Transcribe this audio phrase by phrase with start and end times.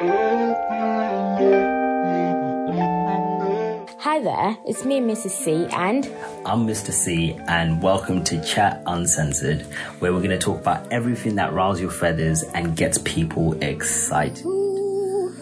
[0.00, 0.06] Hi
[4.22, 5.30] there, it's me, Mrs.
[5.30, 6.06] C, and
[6.46, 6.92] I'm Mr.
[6.92, 9.62] C, and welcome to Chat Uncensored,
[9.98, 14.44] where we're going to talk about everything that riles your feathers and gets people excited.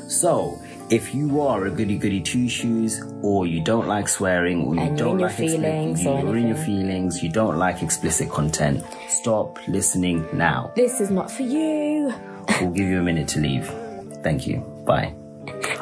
[0.09, 4.75] So, if you are a goody goody two shoes, or you don't like swearing, or
[4.75, 8.83] you And don't like feelings or you're in your feelings, you don't like explicit content,
[9.09, 10.73] stop listening now.
[10.77, 12.15] this is not for you.
[12.59, 13.71] We'll give you a minute to leave.
[14.27, 14.59] Thank you.
[14.85, 15.15] Bye.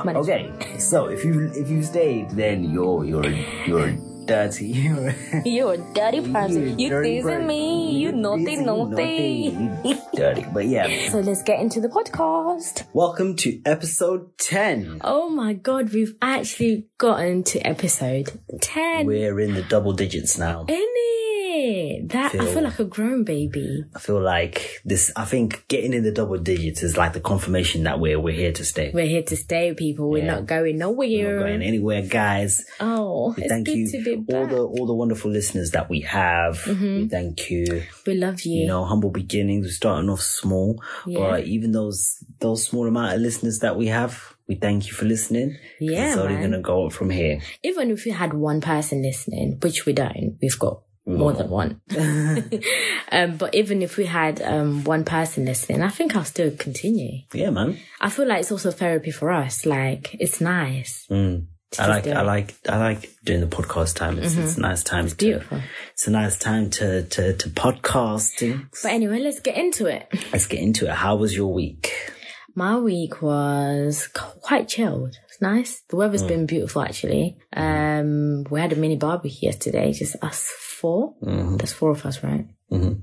[0.05, 3.25] Okay, so if you if you stayed, then you're you're
[3.67, 4.67] you're dirty.
[5.47, 6.79] You're a dirty person.
[6.79, 7.97] You teasing me.
[7.97, 9.51] You naughty, teasing, naughty.
[10.15, 10.45] dirty.
[10.53, 12.85] But yeah, So let's get into the podcast.
[12.93, 15.01] welcome to episode ten.
[15.03, 19.07] Oh my god, we've actually gotten to episode 10.
[19.07, 20.65] We're in the double digits now.
[20.69, 20.77] In
[21.65, 22.09] it?
[22.11, 23.85] That I Feel- feel like a grown baby.
[23.95, 25.11] I feel like this.
[25.17, 28.53] I think getting in the double digits is like the confirmation that we're we're here
[28.53, 28.91] to stay.
[28.93, 30.11] We're here to stay, people.
[30.11, 30.35] We're Yeah.
[30.35, 31.09] not going nowhere.
[31.09, 32.65] We're not going anywhere, guys.
[32.81, 34.45] Oh, thank you to all.
[34.45, 34.51] Mm-hmm.
[34.55, 36.65] the all the wonderful listeners that we have.
[36.67, 37.83] We thank you.
[38.07, 38.61] we love you.
[38.63, 39.67] you know, humble beginnings.
[39.67, 41.19] We're starting off small, Yeah.
[41.21, 45.05] but even those those small amount of listeners that we have, we thank you for
[45.07, 45.57] listening.
[45.81, 46.51] Yeah, it's only man.
[46.51, 47.41] gonna go up from here.
[47.63, 51.81] Even if we had one person listening, which we don't, we've got more than one.
[53.13, 57.21] um, but even if we had um, one person listening, I think I'll still continue.
[57.33, 57.79] Yeah, man.
[58.01, 59.67] I feel like it's also therapy for us.
[59.67, 61.07] Like it's nice.
[61.11, 61.47] Mm.
[61.79, 64.19] I like I like I like doing the podcast time.
[64.19, 65.09] It's, it's a nice time.
[65.09, 65.61] to, beautiful.
[65.93, 68.69] It's a nice time to to to podcasting.
[68.83, 70.07] But anyway, let's get into it.
[70.33, 70.93] Let's get into it.
[70.93, 72.13] How was your week?
[72.55, 75.17] My week was quite chilled.
[75.35, 75.83] It's nice.
[75.89, 77.37] The weather's been beautiful actually.
[77.57, 80.49] Um, we had a mini barbecue yesterday, just us
[80.81, 81.13] 4
[81.59, 82.47] There's four of us, right?
[82.71, 83.01] Mhm.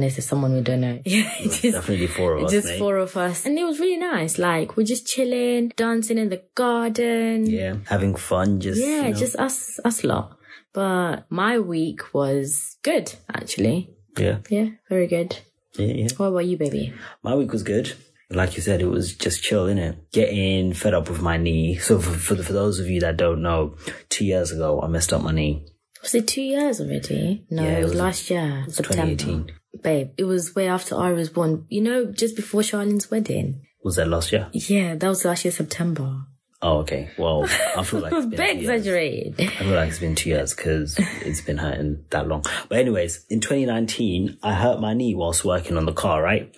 [0.00, 0.98] this is someone we don't know.
[1.04, 2.78] Yeah, just, Definitely four of us, just mate.
[2.78, 3.44] four of us.
[3.44, 4.38] And it was really nice.
[4.38, 7.44] Like, we're just chilling, dancing in the garden.
[7.44, 8.58] Yeah, having fun.
[8.60, 9.18] Just Yeah, you know.
[9.18, 10.38] just us, us lot.
[10.72, 13.90] But my week was good, actually.
[14.16, 15.36] yeah, Yeah, very good.
[15.76, 16.08] yeah, yeah.
[16.16, 16.94] What about you, baby?
[17.22, 17.92] My week was good.
[18.34, 19.96] Like you said, it was just chill, innit?
[20.12, 21.76] Getting fed up with my knee.
[21.78, 23.76] So for, for, for those of you that don't know,
[24.08, 25.66] two years ago, I messed up my knee.
[26.02, 27.44] Was it two years already?
[27.50, 29.14] No, Yeah, it it was, was- last year, September.
[29.16, 29.52] 2018.
[29.82, 31.64] Babe, it was way after I was born.
[31.68, 33.62] You know, just before Charlene's wedding.
[33.84, 34.48] Was that last year?
[34.52, 36.26] Yeah, that was last year, September.
[36.64, 37.10] Oh, okay.
[37.18, 37.44] Well,
[37.76, 38.68] I feel like It was it's been years.
[38.78, 39.40] exaggerated.
[39.40, 42.44] I feel like it's been two years because it's been hurting that long.
[42.68, 46.54] But anyways, in 2019, I hurt my knee whilst working on the car, right?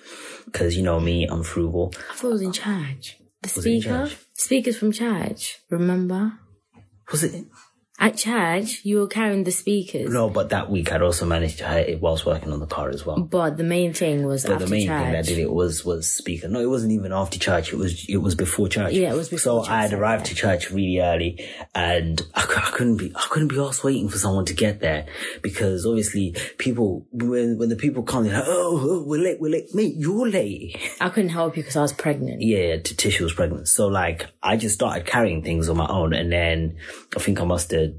[0.54, 1.92] Because you know me, I'm frugal.
[2.12, 3.18] I thought it was in church.
[3.42, 4.10] The Was it in speaker?
[4.34, 6.34] Speakers from church, remember?
[7.10, 7.44] Was it?
[7.96, 10.12] At church, you were carrying the speakers.
[10.12, 12.88] No, but that week I'd also managed to hurt it whilst working on the car
[12.90, 13.20] as well.
[13.20, 15.02] But the main thing was But after the main church.
[15.02, 16.48] thing that did it was was speaker.
[16.48, 17.72] No, it wasn't even after church.
[17.72, 18.94] It was it was before church.
[18.94, 19.34] Yeah, it was before.
[19.34, 19.44] Church.
[19.44, 23.12] So before I had church, arrived to church really early, and I, I couldn't be
[23.14, 25.06] I couldn't be asked waiting for someone to get there
[25.40, 29.52] because obviously people when when the people come they're like oh, oh we're late we're
[29.52, 32.42] late mate you're late I couldn't help you because I was pregnant.
[32.42, 36.32] yeah Tisha was pregnant so like I just started carrying things on my own and
[36.32, 36.76] then
[37.16, 37.93] I think I must have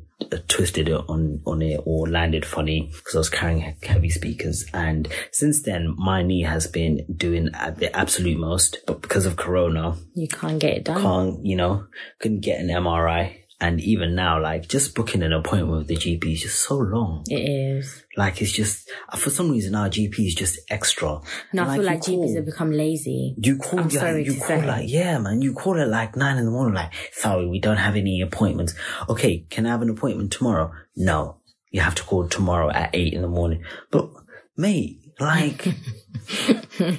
[0.48, 4.66] twisted it on on it or landed funny because I was carrying heavy speakers.
[4.74, 8.78] And since then my knee has been doing at the absolute most.
[8.88, 11.02] But because of corona You can't get it done.
[11.02, 11.86] can't you know
[12.20, 16.34] couldn't get an MRI and even now like just booking an appointment with the GP
[16.34, 18.04] is just so long It is.
[18.18, 21.22] like it's just uh, for some reason our GP is just extra
[21.54, 23.34] No, And, I feel you like GPs have become lazy.
[23.38, 24.66] you call, I'm yeah, sorry you to call say.
[24.68, 27.78] like, yeah, man, you call at like nine in the morning, like, sorry, we don't
[27.78, 28.76] have any appointments.
[29.10, 30.72] Okay, can I have an appointment tomorrow?
[30.98, 31.38] No,
[31.72, 33.64] you have to call tomorrow at eight in the morning.
[33.90, 34.10] But,
[34.58, 35.68] mate, like,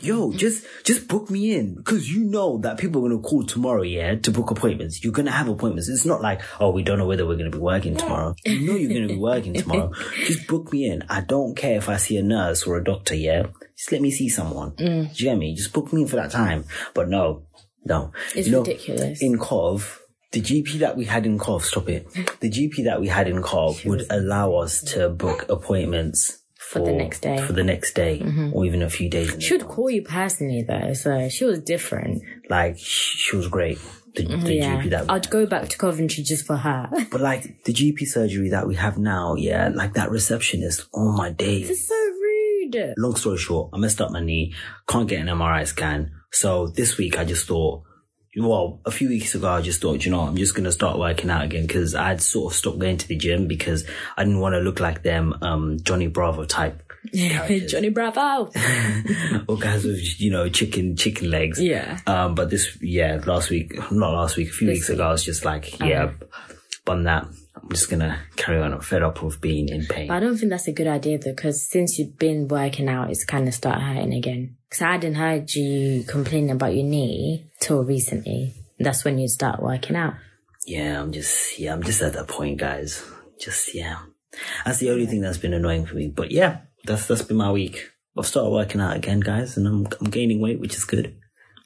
[0.02, 3.44] yo, just, just book me in because you know that people are going to call
[3.44, 5.02] tomorrow, yeah, to book appointments.
[5.04, 5.88] You're going to have appointments.
[5.88, 8.34] It's not like, oh, we don't know whether we're going to be working tomorrow.
[8.44, 9.92] You know you're going to be working tomorrow.
[10.24, 11.04] Just book me in.
[11.08, 13.46] I don't care if I see a nurse or a doctor, yeah.
[13.76, 14.72] Just let me see someone.
[14.72, 15.14] Mm.
[15.14, 15.54] Do you get me?
[15.54, 16.64] Just book me in for that time.
[16.94, 17.46] But no,
[17.84, 18.12] no.
[18.34, 19.22] It's You know, ridiculous.
[19.22, 20.00] In Cov,
[20.32, 22.10] the GP that we had in Cov, stop it.
[22.40, 26.92] The GP that we had in Cov would allow us to book appointments For the
[26.92, 27.36] next day.
[27.36, 27.46] Mm-hmm.
[27.46, 28.20] for the next day,
[28.52, 29.36] or even a few days.
[29.38, 32.22] She would call you personally though, so she was different.
[32.48, 33.78] Like she was great.
[34.14, 36.90] The, the yeah, GP that I'd go back to Coventry just for her.
[37.10, 41.30] But like the GP surgery that we have now, yeah, like that receptionist, oh my
[41.30, 41.70] days.
[41.70, 42.94] It's so rude.
[42.96, 44.54] Long story short, I messed up my knee,
[44.88, 46.12] can't get an MRI scan.
[46.32, 47.82] So this week I just thought,
[48.36, 51.30] well, a few weeks ago I just thought, you know, I'm just gonna start working
[51.30, 53.84] out again because I'd sort of stopped going to the gym because
[54.16, 57.72] I didn't want to look like them, um, Johnny Bravo type characters.
[57.72, 58.50] Johnny Bravo.
[59.48, 61.60] all kinds of you know chicken chicken legs.
[61.60, 61.98] Yeah.
[62.06, 65.24] Um, but this yeah last week not last week a few weeks ago I was
[65.24, 66.12] just like yeah,
[66.86, 67.26] on that
[67.66, 68.72] I'm just gonna carry on.
[68.72, 70.08] I'm fed up with being in pain.
[70.08, 73.10] But I don't think that's a good idea though, because since you've been working out,
[73.10, 74.55] it's kind of start hurting again.
[74.68, 78.54] Because I hadn't heard you complaining about your knee till recently.
[78.78, 80.14] That's when you start working out.
[80.66, 83.02] Yeah, I'm just yeah I'm just at that point, guys.
[83.40, 83.98] Just yeah,
[84.64, 86.08] that's the only thing that's been annoying for me.
[86.08, 87.90] But yeah, that's that's been my week.
[88.18, 91.14] I've started working out again, guys, and I'm I'm gaining weight, which is good.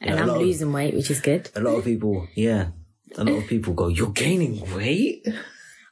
[0.00, 1.50] And Yeah, I'm lot of- losing weight, which is good.
[1.56, 2.68] A lot of people, yeah,
[3.16, 5.26] a lot of people go, "You're gaining weight."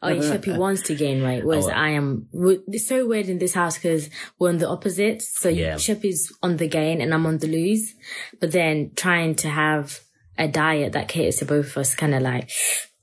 [0.00, 1.70] Oh, yeah, Sheppy wants to gain weight, oh, whereas Oh.
[1.70, 2.28] I am.
[2.68, 4.08] It's so weird in this house because
[4.38, 5.40] we're on the opposites.
[5.40, 5.74] So Yeah.
[5.74, 7.94] Sheppy's on the gain and I'm on the lose.
[8.40, 10.00] But then trying to have
[10.36, 12.50] a diet that caters to both of us, kind of like,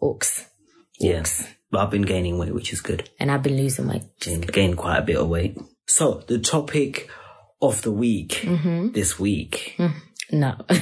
[0.01, 0.45] ooks.
[0.99, 1.23] Yeah,
[1.69, 3.09] but I've been gaining weight, which is good.
[3.19, 4.03] And I've been losing weight.
[4.21, 5.57] Gained, gained quite a bit of weight.
[5.87, 7.09] So the topic
[7.61, 8.91] of the week mm-hmm.
[8.91, 9.75] this week.
[9.77, 10.39] Mm-hmm.
[10.39, 10.55] No.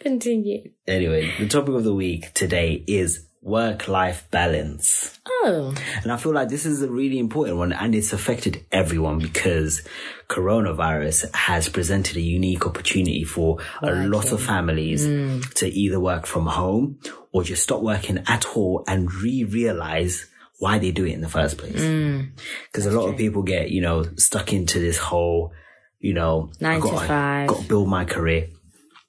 [0.00, 0.70] Continue.
[0.86, 5.18] Anyway, the topic of the week today is work-life balance.
[5.28, 9.18] Oh, And I feel like this is a really important one and it's affected everyone
[9.18, 9.82] because
[10.28, 15.52] coronavirus has presented a unique opportunity for a lot of families mm.
[15.54, 17.00] to either work from home
[17.32, 20.26] or just stop working at all and re-realize
[20.58, 21.80] why they do it in the first place.
[21.80, 22.30] Mm.
[22.70, 25.52] Because a lot of people get, you know, stuck into this whole,
[25.98, 27.48] you know, Nine to five.
[27.48, 28.48] got to build my career.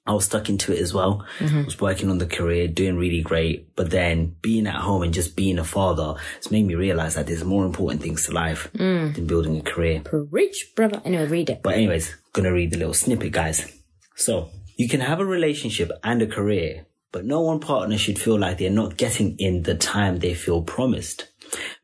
[0.06, 1.24] I was stuck into it as well.
[1.40, 5.14] I was working on the career, doing really great, but then being at home and
[5.14, 8.70] just being a father, it's made me realize that there's more important things to life
[8.74, 9.14] mm.
[9.14, 10.02] than building a career.
[10.30, 11.00] preach, brother.
[11.06, 11.62] Anyway, read it.
[11.62, 13.72] But anyways, gonna read the little snippet, guys.
[14.14, 18.38] So, you can have a relationship and a career, but no one partner should feel
[18.38, 21.28] like they're not getting in the time they feel promised.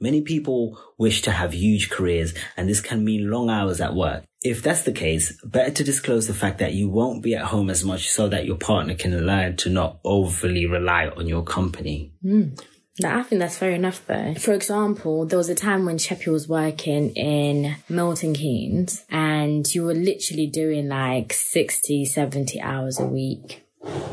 [0.00, 4.24] Many people wish to have huge careers and this can mean long hours at work.
[4.42, 7.68] If that's the case, better to disclose the fact that you won't be at home
[7.68, 12.12] as much so that your partner can learn to not overly rely on your company.
[12.22, 12.54] Hmm.
[13.00, 14.34] Now, I think that's fair enough though.
[14.34, 19.84] For example, there was a time when Sheppy was working in Milton Keynes and you
[19.84, 23.66] were literally doing like 60, 70 hours a week.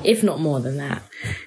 [0.04, 1.04] If not more than that.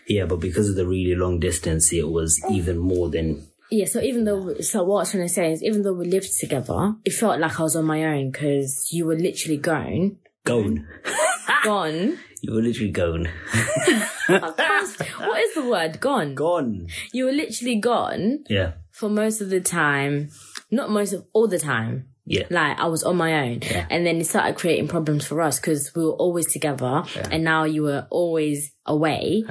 [0.07, 4.01] Yeah, but because of the really long distance, it was even more than Yeah, so
[4.01, 6.95] even though, so what I was trying to say is, even though we lived together,
[7.05, 10.87] it felt like I was on my own because you were literally gone, gone.
[11.65, 12.19] gone.
[12.43, 13.29] You were literally gone.
[14.27, 16.01] what is the word?
[16.01, 16.35] Gone.
[16.35, 16.89] Gone.
[17.13, 18.73] You were literally gone Yeah.
[18.91, 20.31] for most of the time,
[20.71, 22.07] not most of all the time.
[22.27, 22.45] Yeah.
[22.49, 25.93] Like I was on my own, and then it started creating problems for us because
[25.97, 29.43] we were always together, and now you were always away,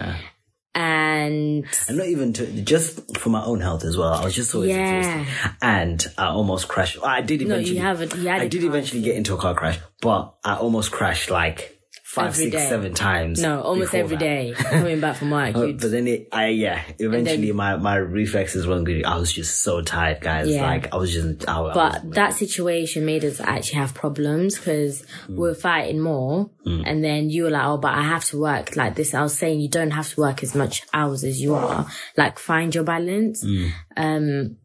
[0.75, 4.13] and And not even to, just for my own health as well.
[4.13, 4.98] I was just always Yeah.
[5.00, 5.56] exhausted.
[5.62, 6.98] And I almost crashed.
[7.04, 7.75] I did eventually.
[7.77, 10.92] No, you haven't- you I did eventually get into a car crash, but I almost
[10.92, 11.78] crashed like
[12.19, 12.69] five, Every six, day.
[12.69, 13.42] seven times.
[13.42, 14.24] no, almost every that.
[14.24, 15.54] day coming back from work.
[15.80, 19.06] But then it, I, yeah, eventually my, my reflexes weren't good.
[19.06, 20.50] I was just so tired, guys.
[20.50, 20.63] Yeah.
[20.63, 24.57] Like, I was just, I, I was- But that situation made us actually have problems
[24.57, 25.38] because we mm.
[25.38, 26.50] were fighting more.
[26.66, 26.83] Mm.
[26.86, 29.13] And then you were like, oh, but I have to work like this.
[29.13, 31.88] I was saying you don't have to work as much hours as you are.
[32.18, 33.44] Like find your balance.
[33.44, 33.71] Mm.
[33.98, 34.57] Um,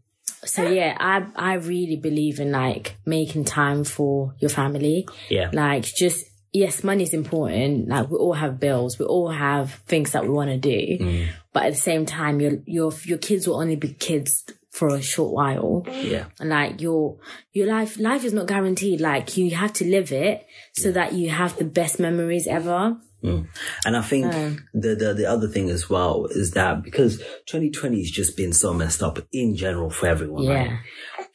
[0.44, 5.08] so yeah, I, I really believe in like making time for your family.
[5.30, 5.50] yeah.
[5.52, 7.88] Like just, yes, money is important.
[7.88, 8.98] Like we all have bills.
[8.98, 11.04] We all have things that we want to do.
[11.04, 11.28] Mm.
[11.52, 15.02] But at the same time, your, your, your kids will only be kids for a
[15.02, 16.24] short while yeah.
[16.40, 17.16] and like your
[17.52, 21.30] your life life is not guaranteed like you have to live it so that you
[21.30, 23.46] have the best memories ever mm.
[23.86, 27.98] And I think um, the, the the other thing as well is that because 2020
[28.00, 30.66] has just been so messed up in general for everyone, right?
[30.66, 30.78] yeah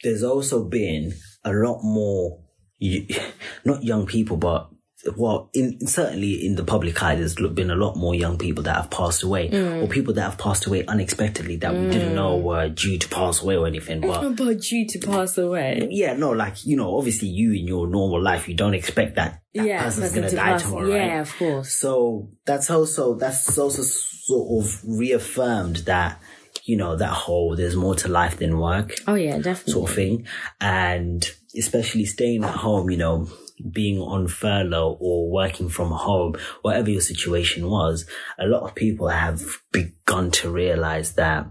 [0.02, 2.40] There's also been a lot more,
[3.64, 4.68] not young people, but
[5.16, 8.76] well, in certainly in the public eye, there's been a lot more young people that
[8.76, 9.90] have passed away, or mm.
[9.90, 12.42] people that have passed away unexpectedly that we didn't know mm.
[12.42, 14.02] were due to pass away or anything.
[14.02, 15.88] But about you to pass away.
[15.90, 19.42] Yeah, no, like you know, obviously you in your normal life, you don't expect that
[19.54, 21.20] that yeah person's gonna to die pass- tomorrow, yeah right?
[21.20, 21.72] of course.
[21.72, 26.20] So that's also that's also sort of reaffirmed that
[26.64, 29.72] you know that whole there's more to life than work oh yeah definitely.
[29.72, 30.26] sort of thing,
[30.60, 33.28] and especially staying at home, you know,
[33.72, 38.06] being on furlough or working from home, whatever your situation was,
[38.38, 41.46] a lot of people have begun to realize that.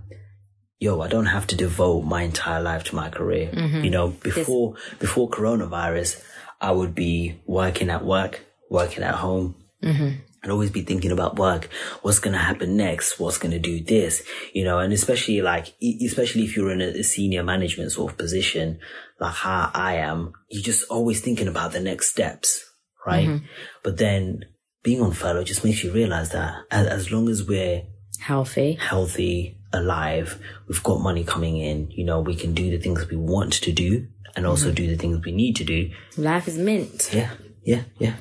[0.80, 3.51] Yo, I don't have to devote my entire life to my career.
[3.51, 3.84] Mm-hmm.
[3.84, 6.24] You know, before before coronavirus,
[6.62, 10.22] I would be working at work, working at home, mm-hmm.
[10.41, 11.69] And always be thinking about work.
[12.01, 13.19] What's going to happen next?
[13.19, 14.24] What's going to do this?
[14.53, 15.74] You know, and especially like,
[16.05, 18.79] especially if you're in a, senior management sort of position,
[19.19, 22.65] like how I am, you're just always thinking about the next steps,
[23.05, 23.27] right?
[23.27, 23.46] Mm-hmm.
[23.84, 24.46] But then
[24.84, 27.84] being on furlough just makes you realize that as, as long as we're
[28.19, 28.74] Healthy.
[28.74, 33.17] healthy, alive, we've got money coming in, you know, we can do the things we
[33.17, 34.75] want to do and also mm-hmm.
[34.75, 35.91] do the things we need to do.
[36.17, 37.10] Life is mint.
[37.13, 37.31] Yeah.
[37.63, 37.84] Yeah.
[37.98, 38.15] Yeah.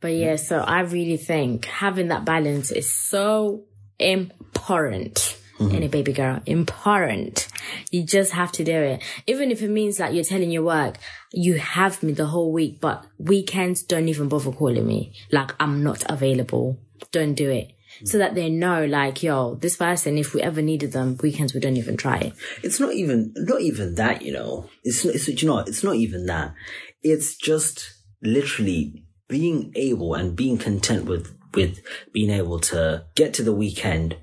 [0.00, 3.64] But yeah, so I really think having that balance is so
[3.98, 5.36] important.
[5.58, 5.74] Mm-hmm.
[5.74, 7.48] In a baby girl, important.
[7.90, 9.02] You just have to do it.
[9.26, 10.98] Even if it means like you're telling your work,
[11.32, 15.12] you have me the whole week, but weekends don't even bother calling me.
[15.32, 16.78] Like I'm not available.
[17.10, 17.72] Don't do it.
[18.04, 21.60] So that they know, like, yo, this person, if we ever needed them, weekends we
[21.60, 22.32] don't even try it.
[22.62, 26.26] It's not even, not even that, you know, it's, it's, you know, it's not even
[26.26, 26.54] that.
[27.02, 27.90] It's just
[28.22, 31.80] literally being able and being content with, with
[32.12, 34.16] being able to get to the weekend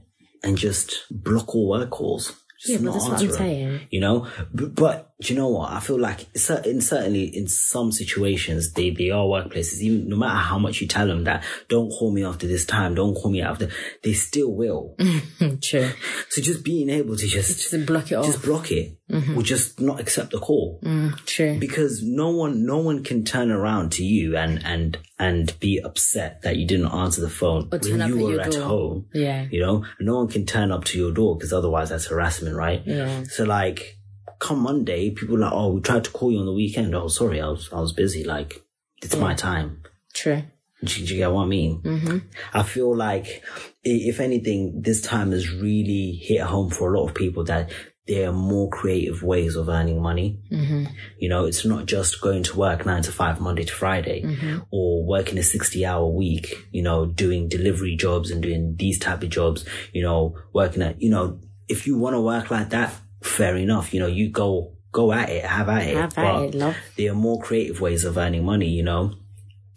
[0.43, 2.39] and just block all work calls.
[2.59, 3.81] Just Yeah, but that's what I'm saying.
[3.91, 5.71] You know, but, but do you know what?
[5.71, 10.35] I feel like certain, certainly in some situations, they, they are workplaces, even no matter
[10.37, 13.41] how much you tell them that don't call me after this time, don't call me
[13.41, 13.69] after,
[14.03, 14.95] they still will.
[15.61, 15.89] True.
[16.29, 18.25] so just being able to just, Just block it off.
[18.25, 19.37] just block it mm-hmm.
[19.37, 21.57] or just not accept the call mm, True.
[21.59, 26.41] because no one no one can turn around to you and and and be upset
[26.41, 28.61] that you didn't answer the phone when you at were at door.
[28.63, 29.47] home Yeah.
[29.49, 32.81] you know no one can turn up to your door because otherwise that's harassment right
[32.85, 33.23] Yeah.
[33.23, 33.94] so like
[34.39, 37.07] come monday people are like oh we tried to call you on the weekend oh
[37.07, 38.61] sorry i was i was busy like
[39.01, 39.81] it's my time
[40.15, 40.43] True.
[40.83, 41.81] do, do you get what I mean?
[41.81, 42.17] Mm-hmm.
[42.53, 43.43] I feel like,
[43.83, 47.71] if anything, this time has really hit home for a lot of people that
[48.07, 50.39] there are more creative ways of earning money.
[50.51, 50.85] Mm-hmm.
[51.19, 54.23] You know, it's not just going to work nine to five, Monday to Friday,
[54.71, 59.23] or working a 60 hour week, you know, doing delivery jobs and doing these type
[59.23, 62.93] of jobs, you know, working at, you know, if you want to work like that,
[63.25, 63.93] fair enough.
[63.93, 65.97] You know, you go, go at it, have at it.
[65.97, 66.75] Have at But it, love.
[66.97, 69.13] there are more creative ways of earning money, you know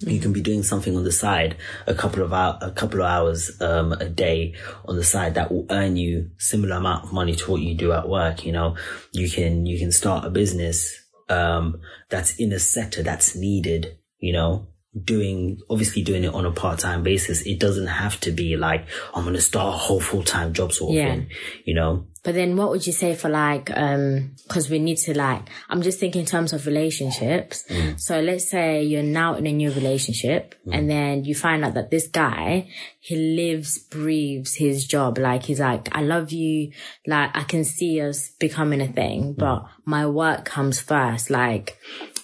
[0.00, 1.56] you can be doing something on the side
[1.88, 5.50] a couple of hour, a couple of hours um, a day on the side that
[5.50, 8.76] will earn you similar amount of money to what you do at work you know
[9.12, 10.94] you can you can start a business
[11.28, 14.68] um, that's in a sector that's needed you know
[15.04, 19.23] doing obviously doing it on a part-time basis it doesn't have to be like i'm
[19.23, 21.14] going to start a whole full-time job sort of Yeah.
[21.14, 21.30] thing
[21.64, 25.16] you know But then what would you say for like, um, cause we need to
[25.16, 27.64] like, I'm just thinking in terms of relationships.
[27.71, 27.99] Mm.
[27.99, 30.75] So let's say you're now in a new relationship mm.
[30.75, 32.68] and then you find out that this guy,
[33.00, 35.16] he lives, breathes his job.
[35.16, 36.73] Like he's like, I love you.
[37.07, 39.38] Like I can see us becoming a thing, mm.
[39.38, 41.30] but my work comes first.
[41.30, 41.78] Like,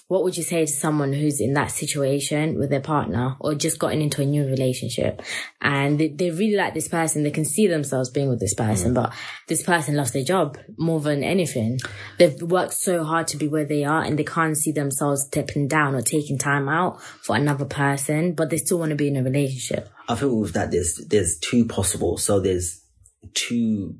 [0.07, 3.79] what would you say to someone who's in that situation with their partner or just
[3.79, 5.21] gotten into a new relationship?
[5.61, 7.23] And they, they really like this person.
[7.23, 8.95] They can see themselves being with this person mm.
[8.95, 9.13] but
[9.47, 11.79] this person loves their job more than anything.
[12.19, 15.67] They've worked so hard to be where they are and they can't see themselves stepping
[15.67, 19.17] down or taking time out for another person but they still want to be in
[19.17, 19.89] a relationship.
[20.07, 22.17] I think with that, there's there's two possible.
[22.17, 22.81] So there's
[23.33, 23.95] two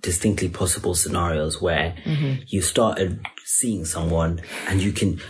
[0.00, 2.42] distinctly possible scenarios where mm-hmm.
[2.46, 5.20] you started seeing someone and you can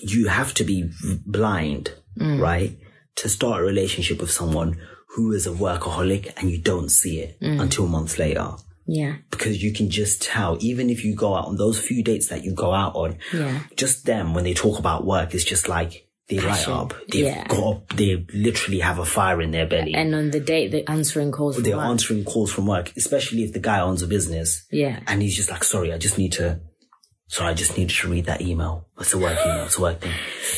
[0.00, 0.90] you have to be
[1.26, 2.76] blind, right,
[3.16, 4.78] to start a relationship with someone
[5.14, 7.60] who is a workaholic and you don't see it mm.
[7.60, 8.52] until months later.
[8.86, 12.28] yeah Because you can just tell, even if you go out on those few dates
[12.28, 13.60] that you go out on, Yeah.
[13.76, 16.94] just them when they talk about work, it's just like they light up.
[17.10, 17.46] They've Yeah.
[17.46, 19.92] got, they literally have a fire in their belly.
[19.94, 21.86] and on the date they're answering calls from they're work.
[21.86, 24.64] answering calls from work, especially if the guy owns a business.
[24.72, 25.00] Yeah.
[25.06, 26.60] And he's just like, sorry, I just need to,
[27.32, 28.86] sorry, I just needed to read that email.
[29.00, 29.64] It's a work email.
[29.64, 30.12] It's a work thing.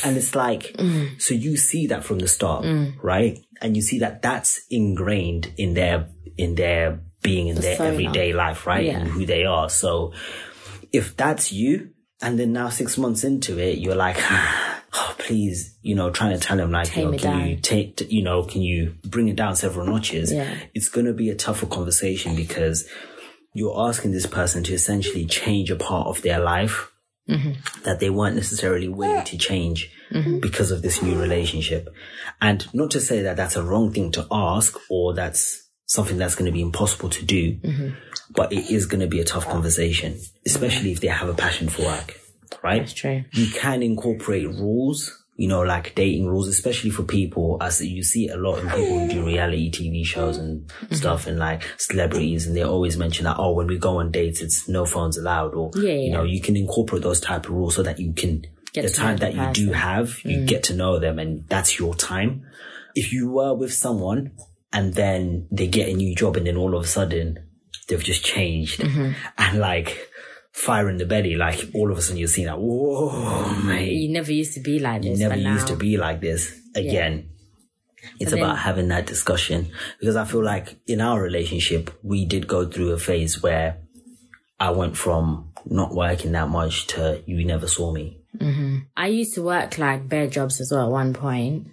[0.04, 0.74] And it's like,
[1.18, 2.66] so you see that from the start,
[3.00, 3.38] right?
[3.62, 7.90] And you see that that's ingrained in their, in their being in their Persona.
[7.90, 8.86] everyday life, right?
[8.86, 8.98] Yeah.
[8.98, 9.70] And who they are.
[9.70, 10.12] So
[10.92, 11.90] if that's you,
[12.20, 16.40] and then now six months into it, you're like, oh, please, you know, trying to
[16.44, 19.54] tell him like, you know, can you take, you know, can you bring it down
[19.54, 20.32] several notches?
[20.32, 20.56] Yeah.
[20.74, 22.88] It's going to be a tougher conversation because
[23.54, 26.90] you're asking this person to essentially change a part of their life
[27.84, 29.90] that they weren't necessarily willing to change
[30.40, 31.88] because of this new relationship.
[32.42, 36.34] And not to say that that's a wrong thing to ask or that's something that's
[36.34, 37.58] going to be impossible to do,
[38.30, 41.68] but it is going to be a tough conversation, especially if they have a passion
[41.70, 42.20] for work,
[42.62, 42.80] right?
[42.80, 43.24] That's true.
[43.32, 48.28] you can incorporate rules, you know, like dating rules, especially for people, as you see
[48.28, 52.46] a lot in people who do reality TV shows and stuff and like celebrities.
[52.46, 55.54] And they always mention that, oh, when we go on dates, it's no phones allowed.
[55.54, 58.44] Or, Yeah, you know, you can incorporate those type of rules so that you can,
[58.72, 59.70] Get the time that you do.
[59.70, 59.74] Mm.
[59.74, 62.42] have, you get to know them and that's your time.
[62.96, 64.32] if you were with someone
[64.72, 67.38] and then they get a new job and then all of a sudden
[67.88, 69.12] they've just changed Mm-hmm.
[69.38, 70.08] and like
[70.54, 74.08] fire in the belly, like all of a sudden you're seeing that, whoa, mate, You
[74.08, 75.18] never used to be like this.
[75.18, 77.28] You never used now- to be like this again.
[78.20, 79.68] It's then- about having that discussion
[79.98, 83.78] because I feel like in our relationship, we did go through a phase where
[84.60, 88.20] I went from not working that much to you never saw me.
[88.38, 88.78] Mm-hmm.
[88.96, 91.68] I used to work like bare jobs as well at one point.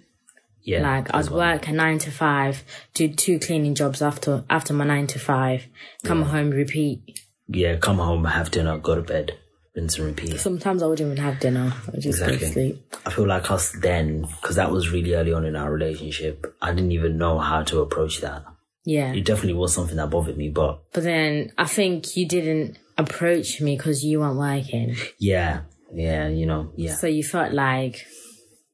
[0.64, 0.82] Yeah.
[0.82, 5.06] Like I'd work a nine to five, do two cleaning jobs after after my nine
[5.08, 5.66] to five,
[6.04, 7.20] come home, repeat.
[7.48, 9.38] Yeah, come home, have dinner, go to bed,
[9.76, 10.38] rinse and repeat.
[10.40, 11.72] Sometimes I wouldn't even have dinner.
[11.92, 12.48] I just go to Exactly.
[12.72, 12.94] sleep.
[13.06, 16.72] I feel like us then, because that was really early on in our relationship, I
[16.72, 18.44] didn't even know how to approach that.
[18.84, 19.12] Yeah.
[19.12, 23.60] It definitely was something that bothered me, but But then I think you didn't approach
[23.60, 24.96] me because you weren't working.
[25.18, 25.60] yeah,
[25.94, 26.94] yeah, you know, yeah.
[26.94, 28.04] So you felt like,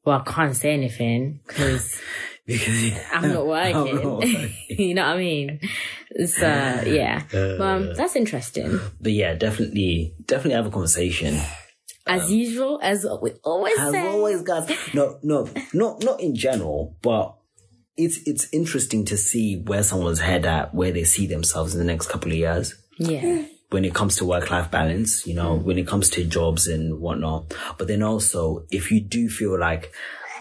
[0.05, 2.01] well, I can't say anything Because
[3.13, 3.97] I'm not working.
[3.97, 4.55] not working.
[4.69, 5.61] you know what I mean?
[6.27, 7.23] So yeah,
[7.61, 8.81] um, that's interesting.
[9.01, 11.41] but yeah, definitely, definitely have a conversation.
[12.07, 14.09] As usual, as we always I've say.
[14.09, 14.71] always guys.
[14.95, 17.37] no, no, not not in general, but
[17.99, 21.85] it's it's interesting to see where someone's head at, where they see themselves in the
[21.85, 22.75] next couple of years.
[22.97, 26.67] yeah, when it comes to work life balance, you know, when it comes to jobs
[26.67, 27.55] and whatnot.
[27.77, 29.93] But then also, if you do feel like,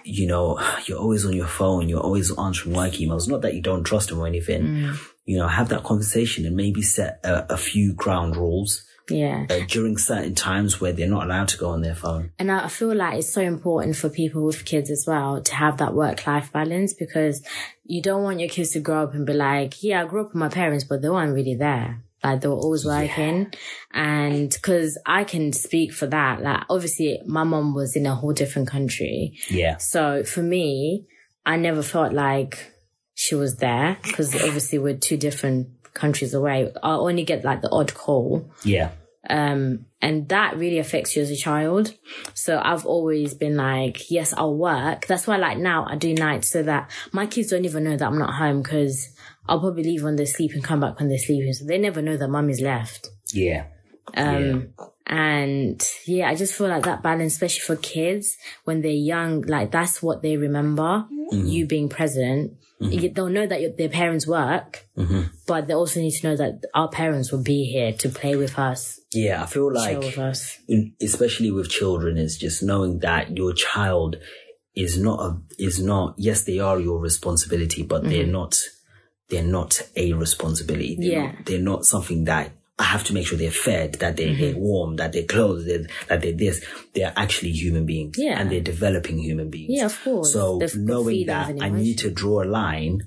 [0.08, 3.62] you know, you're always on your phone, you're always answering work emails, not that you
[3.62, 4.94] don't trust them or anything,
[5.26, 9.46] you know, have that conversation and maybe set a, a few ground rules yeah.
[9.50, 12.32] uh, during certain times where they're not allowed to go on their phone.
[12.40, 15.56] And I I feel like it's so important for people with kids as well to
[15.56, 17.46] have that work life balance because
[17.86, 20.28] you don't want your kids to grow up and be like, yeah, I grew up
[20.28, 22.04] with my parents, but they weren't really there.
[22.28, 23.54] Like they were always working.
[23.94, 26.42] And cause I can speak for that.
[26.42, 29.38] Like obviously my mom was in a whole different country.
[29.50, 29.78] Yeah.
[29.78, 31.08] So for me,
[31.46, 32.74] I never felt like
[33.16, 36.72] she was there because obviously we're two different countries away.
[36.84, 38.52] I only get like the odd call.
[38.64, 38.92] Yeah.
[39.30, 41.94] Um, and that really affects you as a child.
[42.34, 45.08] So I've always been like, yes, I'll work.
[45.08, 48.08] That's why like now I do nights so that my kids don't even know that
[48.08, 49.10] I'm not home because
[49.48, 51.54] I'll probably leave when they're sleeping, come back when they're sleeping.
[51.54, 53.10] So they never know that mummy's left.
[53.34, 53.66] Yeah.
[54.16, 54.74] Um,
[55.06, 59.72] and yeah, I just feel like that balance, especially for kids when they're young, like
[59.72, 61.46] that's what they remember, mm-hmm.
[61.46, 62.54] you being present.
[62.82, 62.92] Mm-hmm.
[62.92, 65.24] You- They'll know that your, their parents work, mm-hmm.
[65.46, 68.58] but they also need to know that our parents will be here to play with
[68.60, 69.44] us, Yeah.
[69.44, 74.18] I feel like with especially with children is just knowing that your child
[74.76, 78.56] is not a, is not yes they are your responsibility but they're not
[79.30, 81.26] they're not a responsibility they're Yeah.
[81.32, 84.56] not, they're not something that I have to make sure they're fed, that they, they're
[84.56, 86.64] warm, that they're clothed, that, that they're this.
[86.94, 88.18] They're actually human beings.
[88.20, 88.40] Yeah.
[88.40, 89.72] And they're developing human beings.
[89.74, 90.32] Yeah, of course.
[90.32, 93.02] So knowing that I need to draw a line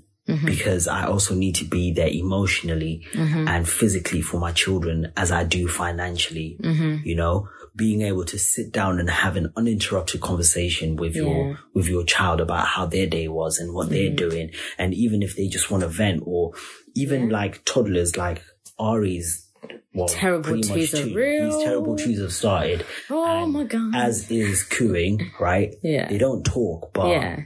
[0.45, 5.45] because I also need to be there emotionally and physically for my children as I
[5.45, 6.57] do financially,
[7.05, 11.23] you know, being able to sit down and have an uninterrupted conversation with Yeah.
[11.23, 14.51] your, with your child about how their day was and what they're doing.
[14.79, 16.53] And even if they just want to vent or
[16.95, 18.43] even like toddlers, like
[18.79, 19.47] Ari's,
[19.95, 21.15] well, Terrible twos are two.
[21.15, 21.51] real.
[21.59, 22.85] These terrible twos have started.
[23.11, 23.95] Oh my God.
[23.95, 25.75] As is cooing, right?
[25.83, 26.09] Yeah.
[26.09, 27.37] They don't talk, but yeah.
[27.39, 27.45] You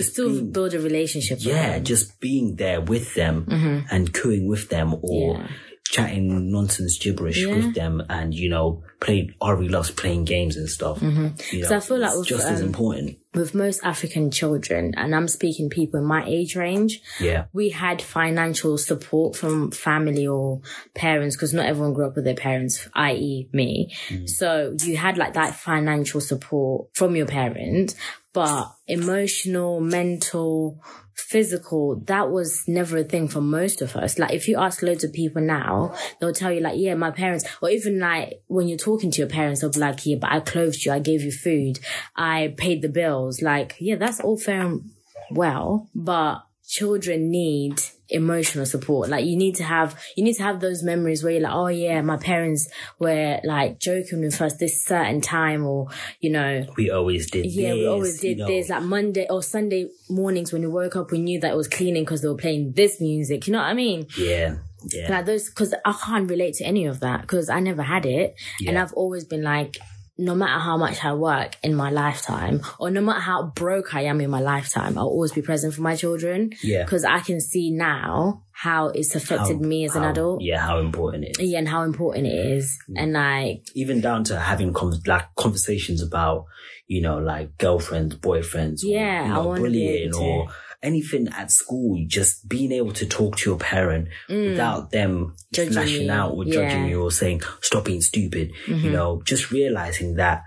[0.00, 3.46] just still being- build a relationship yeah, just being there with them
[3.90, 5.42] and cooing with them or Mm-hmm.
[5.42, 5.48] Yeah.
[5.94, 7.54] Chatting nonsense gibberish Yeah.
[7.56, 11.00] with them and, you know, play, Ari loves playing games and stuff.
[11.02, 11.62] You know, Mm-hmm.
[11.68, 13.18] So I feel like with, just as um, important.
[13.34, 17.44] With most African children, and I'm speaking people in my age range, Yeah.
[17.52, 20.60] we had financial support from family or
[20.94, 23.48] parents because not everyone grew up with their parents, i.e.
[23.52, 23.92] me.
[24.26, 27.94] So you had like that financial support from your parents,
[28.34, 30.82] but emotional, mental,
[31.14, 34.18] physical, that was never a thing for most of us.
[34.18, 37.46] Like if you ask loads of people now, they'll tell you like, yeah, my parents,
[37.62, 40.40] or even like when you're talking to your parents, they'll be like, yeah, but I
[40.40, 41.78] clothed you, I gave you food,
[42.16, 43.40] I paid the bills.
[43.40, 44.90] Like, yeah, that's all fair and
[45.30, 46.44] well, but
[46.74, 49.08] children need emotional support.
[49.08, 51.68] Like you need to have, you need to have those memories where you're like, oh
[51.68, 55.88] yeah, my parents were like joking with us this certain time or,
[56.20, 58.46] you know, We always did yeah, we this, always you did know.
[58.48, 58.68] this.
[58.68, 62.02] Like Monday or Sunday mornings when we woke up, we knew that it was cleaning
[62.04, 63.46] because they were playing this music.
[63.46, 64.06] You know what I mean?
[64.18, 64.56] Yeah.
[64.92, 65.10] Yeah.
[65.10, 68.34] Like those, because I can't relate to any of that because I never had it,
[68.66, 69.78] and I've always been like,
[70.16, 74.02] no matter how much I work in my lifetime, or no matter how broke I
[74.02, 76.52] am in my lifetime, I'll always be present for my children.
[76.62, 76.84] Yeah.
[76.84, 80.40] Because I can see now how it's affected How- me as an adult.
[80.42, 81.50] Yeah, how important it is.
[81.50, 82.78] Yeah, and how important it is.
[82.96, 86.46] And like, Even down to having con- like conversations about,
[86.86, 90.48] you know, like girlfriends, boyfriends, yeah, or, you know, bullying or
[90.84, 96.06] anything at school, just being able to talk to your parent without them Judging flashing
[96.06, 96.12] you.
[96.12, 96.76] out or judging Yeah.
[96.76, 96.88] Mm-hmm.
[96.90, 98.52] you or saying, stop being stupid.
[98.68, 100.42] You know, just realizing that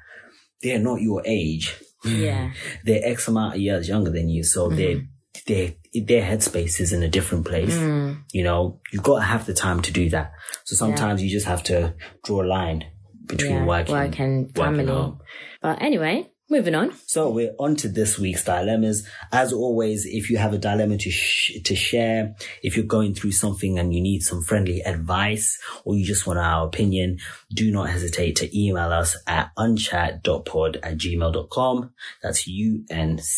[0.62, 1.76] they're not your age.
[2.06, 2.52] Yeah.
[2.86, 4.44] They're X amount of years younger than you.
[4.44, 4.78] So Mm-hmm.
[4.78, 5.02] their
[5.46, 5.74] their
[6.06, 7.74] their headspace is in a different place.
[7.76, 8.24] Mm.
[8.34, 10.32] You know, you've got to have the time to do that.
[10.66, 12.84] So sometimes you just have to draw a line
[13.26, 13.66] between Yeah.
[13.66, 14.86] work, Work and and family.
[14.86, 15.20] home.
[15.62, 16.94] But anyway, moving on.
[17.06, 19.06] So we're on to this week's dilemmas.
[19.32, 23.32] As always, if you have a dilemma to sh- to share, if you're going through
[23.34, 27.18] something and you need some friendly advice or you just want our opinion,
[27.54, 31.92] do not hesitate to email us at unchat.pod at gmail.com.
[32.24, 32.48] That's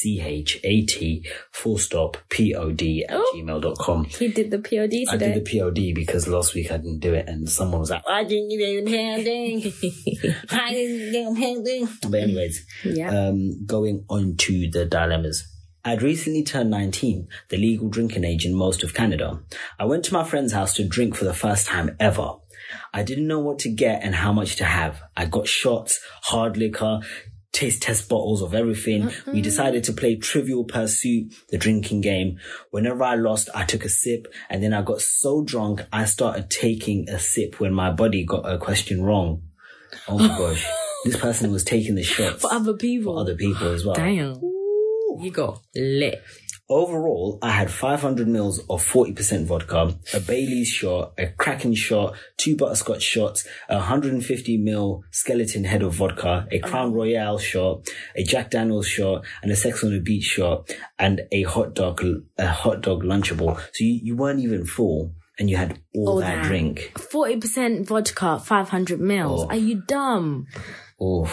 [0.09, 3.33] U-N-C-H-A-T full stop P-O-D at Oh.
[3.35, 4.05] gmail.com.
[4.05, 7.27] He did the POD I did the POD because last week I didn't do it
[7.27, 9.73] and someone was like, I didn't hear anything.
[10.51, 11.87] I didn't get anything.
[12.09, 12.98] But anyways, yeah.
[13.07, 15.47] Um, going on to the dilemmas.
[15.85, 19.39] I'd recently turned 19, the legal drinking age in most of Canada.
[19.79, 22.33] I went to my friend's house to drink for the first time ever.
[22.93, 25.01] I didn't know what to get and how much to have.
[25.15, 26.99] I got shots, hard liquor,
[27.51, 29.11] taste test bottles of everything.
[29.27, 32.39] We decided to play Trivial Pursuit, the drinking game.
[32.71, 36.49] Whenever I lost, I took a sip and then I got so drunk, I started
[36.49, 39.43] taking a sip when my body got a question wrong.
[40.07, 40.65] Oh my gosh.
[41.05, 43.13] This person was taking the shots For other people.
[43.15, 43.95] for other people as well.
[43.95, 44.39] Damn.
[45.21, 46.21] You got lit.
[46.71, 52.55] Overall, I had 500 mils of 40% vodka, a Bailey's shot, a Kraken shot, two
[52.55, 58.51] butterscotch shots, a 150 mil skeleton head of vodka, a Crown Royal shot, a Jack
[58.51, 62.03] Daniels shot, and a Sex on the Beach shot, and a hot dog,
[62.37, 63.57] a hot dog lunchable.
[63.73, 66.45] So you, you weren't even full, and you had all, All that, that.
[66.45, 66.91] drink.
[66.97, 69.41] 40% vodka, 500 mils.
[69.45, 69.47] Oh.
[69.47, 70.45] Are you dumb?
[71.01, 71.25] Oh,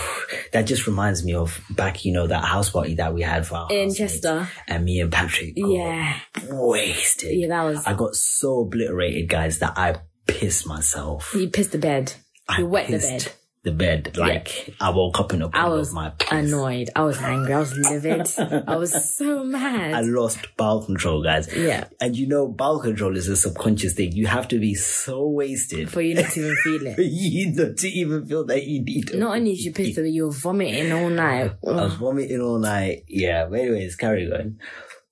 [0.52, 3.56] that just reminds me of back, you know, that house party that we had for
[3.56, 3.92] our In.
[3.92, 4.48] Chester.
[4.68, 6.18] And me and Patrick got Yeah.
[6.48, 7.36] wasted.
[7.36, 11.34] Yeah, that was- I got so obliterated, guys, that I pissed myself.
[11.36, 12.12] You pissed the bed.
[12.48, 13.32] I You wet the bed.
[13.66, 14.16] The bed.
[14.16, 15.92] Like, I woke up in a I was
[16.30, 16.88] annoyed.
[16.94, 17.52] I was angry.
[17.52, 18.28] I was livid.
[18.38, 19.92] I was so mad.
[19.92, 21.52] I lost bowel control, guys.
[21.52, 21.88] Yeah.
[22.00, 24.12] And you know, bowel control is a subconscious thing.
[24.12, 27.06] You have to be so wasted For you not to even feel for it.
[27.10, 29.12] you not to even feel that you need.
[29.16, 31.56] Not only did you piss, but you were vomiting all night.
[31.66, 33.02] I was vomiting all night.
[33.08, 34.58] Yeah, but anyways, carry on.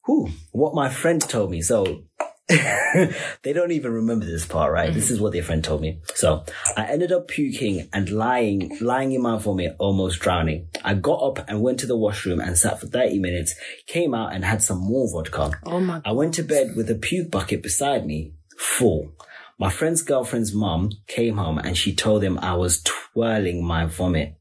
[0.07, 1.61] Whew, what my friend told me.
[1.61, 2.05] So
[3.43, 4.93] they don't even remember this part, right?
[4.93, 6.01] This is what their friend told me.
[6.15, 6.45] So
[6.77, 10.69] I ended up puking and lying, lying in my vomit, almost drowning.
[10.85, 13.55] I got up and went to the washroom and sat for 30 minutes,
[13.87, 15.59] came out and had some more vodka.
[15.65, 19.13] Oh my I went to bed with a puke bucket beside me, full.
[19.59, 24.37] My friend's girlfriend's mum came home and she told him I was twirling my vomit,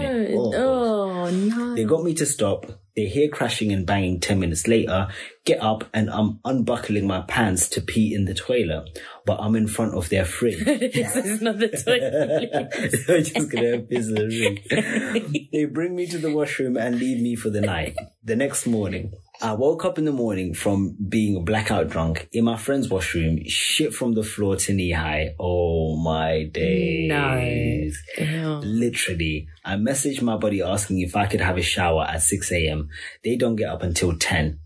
[0.00, 0.34] it.
[0.34, 0.52] no.
[0.54, 1.06] Oh.
[1.26, 1.74] Oh no.
[1.74, 2.66] They got me to stop.
[2.96, 5.08] They hear crashing and banging 10 minutes later,
[5.44, 9.68] get up and I'm unbuckling my pants to pee in the toilet, but I'm in
[9.68, 10.64] front of their fridge.
[10.64, 12.70] this is not the toilet.
[13.08, 15.42] I'm just gonna piss in the room.
[15.52, 17.96] They bring me to the washroom and leave me for the night.
[18.24, 22.56] The next morning, I woke up in the morning from being blackout drunk in my
[22.56, 25.34] friend's washroom, shit from the floor to knee high.
[25.38, 28.02] Oh my days.
[28.18, 28.60] Ew.
[28.64, 32.88] Literally, I messaged my buddy asking if I could have a shower at 6 a.m.
[33.24, 34.58] They don't get up until 10.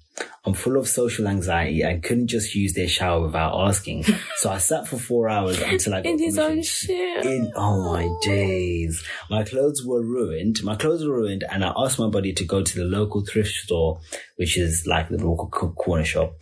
[0.44, 4.04] I'm full of social anxiety and couldn't just use their shower without asking.
[4.36, 6.58] So I sat for four hours until I got In his permission.
[6.58, 7.26] own shit.
[7.26, 10.62] In oh my days, my clothes were ruined.
[10.64, 13.50] My clothes were ruined, and I asked my buddy to go to the local thrift
[13.50, 14.00] store,
[14.36, 16.34] which is like the local corner shop,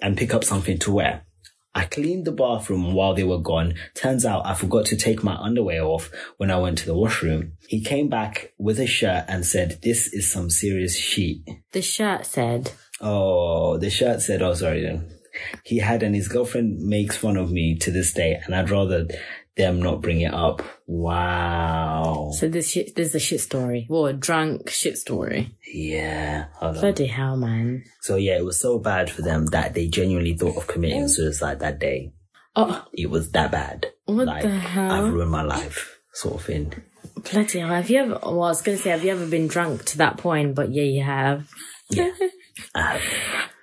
[0.00, 1.22] and pick up something to wear.
[1.74, 3.74] I cleaned the bathroom while they were gone.
[3.94, 7.52] Turns out I forgot to take my underwear off when I went to the washroom.
[7.68, 11.36] He came back with a shirt and said, "This is some serious shit."
[11.72, 15.10] The shirt said, Oh, the shirt said, oh, sorry then.
[15.64, 19.06] He had and his girlfriend makes fun of me to this day and I'd rather
[19.56, 20.62] them not bring it up.
[20.86, 22.30] Wow.
[22.32, 23.86] so this shit, this is a shit story.
[23.90, 25.56] Well, a drunk shit story.
[25.72, 26.46] Yeah.
[26.54, 26.80] Hold on.
[26.80, 27.84] Bloody hell, man.
[28.00, 31.08] So yeah, it was so bad for them that they genuinely thought of committing oh.
[31.08, 32.12] suicide that day.
[32.56, 33.86] Oh, It was that bad.
[34.06, 34.90] What like, the hell?
[34.90, 36.72] I've ruined my life, sort of thing.
[37.30, 37.68] bloody hell.
[37.68, 39.98] Have you ever, well, I was going to say, have you ever been drunk to
[39.98, 40.54] that point?
[40.54, 41.48] But yeah, you have.
[41.90, 42.10] Yeah.
[42.74, 43.57] Have.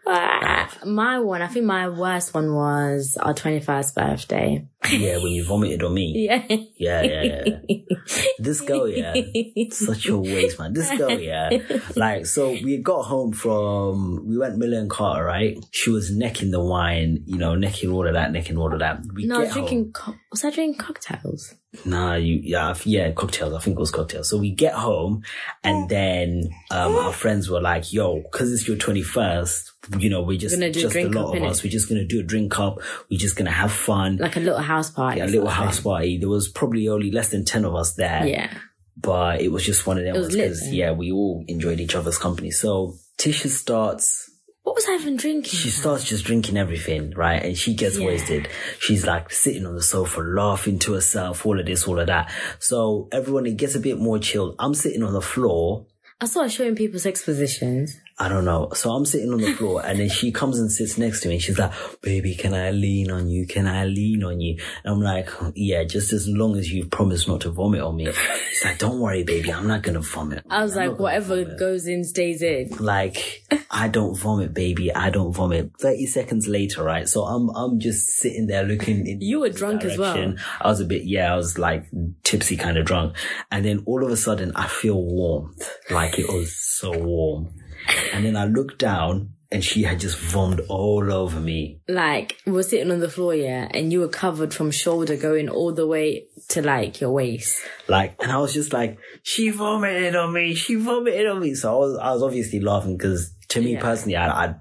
[0.86, 4.68] My one, I think my worst one was our 21st birthday.
[4.92, 6.30] Yeah, when you vomited on me.
[6.78, 7.02] Yeah.
[7.02, 7.78] Yeah, yeah, yeah.
[8.38, 9.14] this girl, yeah,
[9.72, 10.74] such a waste, man.
[10.74, 11.50] This girl, yeah,
[11.96, 12.52] like so.
[12.52, 15.58] We got home from we went Miller and Carter, right?
[15.72, 19.02] She was necking the wine, you know, necking all of that, necking all of that.
[19.14, 19.94] We No, I was drinking.
[19.94, 21.56] Co- was I drinking cocktails?
[21.86, 23.54] Nah, you, yeah, yeah, cocktails.
[23.54, 24.30] I think it was cocktails.
[24.30, 25.24] So we get home,
[25.64, 30.22] and then um our friends were like, "Yo, because it's your twenty first, you know,
[30.22, 31.64] we're just just a drink lot up, of us.
[31.64, 32.80] We're just gonna do a drink up.
[33.10, 35.22] We're just gonna have fun." Like a little house party.
[35.22, 36.18] a little house party.
[36.18, 38.26] There was probably only less than 10 of us there.
[38.26, 38.54] Yeah.
[38.98, 41.44] But it was just one of them It was ones lit because, yeah, we all
[41.48, 42.50] enjoyed each other's company.
[42.52, 44.32] So Tisha starts,
[44.64, 45.52] What was I even drinking?
[45.60, 47.44] she starts just drinking everything, right?
[47.44, 48.06] And she gets Yeah.
[48.08, 48.48] wasted.
[48.80, 52.32] She's like sitting on the sofa, laughing to herself, all of this, all of that.
[52.60, 54.56] So everyone, it gets a bit more chilled.
[54.60, 55.86] I'm sitting on the floor.
[56.22, 57.98] I started showing people sex positions.
[58.18, 58.70] I don't know.
[58.74, 61.38] So I'm sitting on the floor and then she comes and sits next to me
[61.38, 63.46] she's like, baby, can I lean on you?
[63.46, 64.58] Can I lean on you?
[64.84, 68.06] And I'm like, yeah, just as long as you promise not to vomit on me.
[68.06, 69.52] She's like, don't worry, baby.
[69.52, 70.46] I'm not going to vomit.
[70.50, 72.70] I was I'm like, whatever vomit." goes in stays in.
[72.80, 74.94] Like, I don't vomit, baby.
[74.94, 75.74] I don't vomit.
[75.80, 77.10] 30 seconds later, right?
[77.10, 79.20] So I'm, I'm just sitting there looking in.
[79.20, 80.36] You were drunk as well.
[80.62, 81.86] I was a bit, yeah, I was like
[82.24, 83.18] tipsy kind of drunk.
[83.52, 85.70] And then all of a sudden I feel warmth.
[85.90, 87.50] Like it was so warm.
[88.14, 91.80] And then I looked down and she had just vomited all over me.
[91.88, 95.72] Like we're sitting on the floor, yeah, and you were covered from shoulder going all
[95.72, 97.60] the way to like your waist.
[97.88, 100.56] Like, and I was just like, she vomited on me.
[100.56, 101.54] She vomited on me.
[101.56, 103.82] So I was, I was obviously laughing because to me Yeah.
[103.82, 104.56] personally, I, I,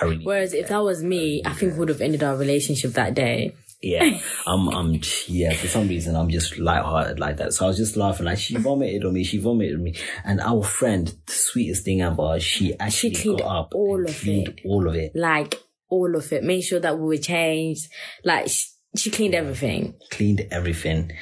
[0.00, 2.92] I really, Whereas if that was me, I think we would have ended our relationship
[2.92, 3.54] that day.
[3.86, 7.52] Yeah, I'm, I'm, yeah, for some reason, I'm just lighthearted like that.
[7.54, 9.94] So I was just laughing, like, she vomited on me, she vomited on me.
[10.24, 14.18] And our friend, the sweetest thing ever, she actually cleaned got up all and of
[14.20, 14.60] cleaned it.
[14.64, 16.42] all of it, Like all of it.
[16.42, 17.88] Made sure that we were changed.
[18.24, 19.94] Like she, she cleaned everything.
[20.10, 21.12] cleaned everything.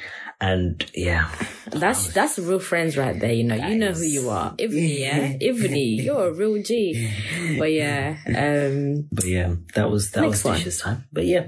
[0.41, 1.31] And yeah,
[1.67, 3.31] That's that's real friends right there.
[3.31, 4.51] You know, you know who you are.
[4.59, 7.09] Ibney, yeah, Ibney, you're a real G.
[7.57, 10.43] But yeah, um, but yeah, that was, that was.
[10.43, 11.05] Tisha's time.
[11.13, 11.47] But yeah,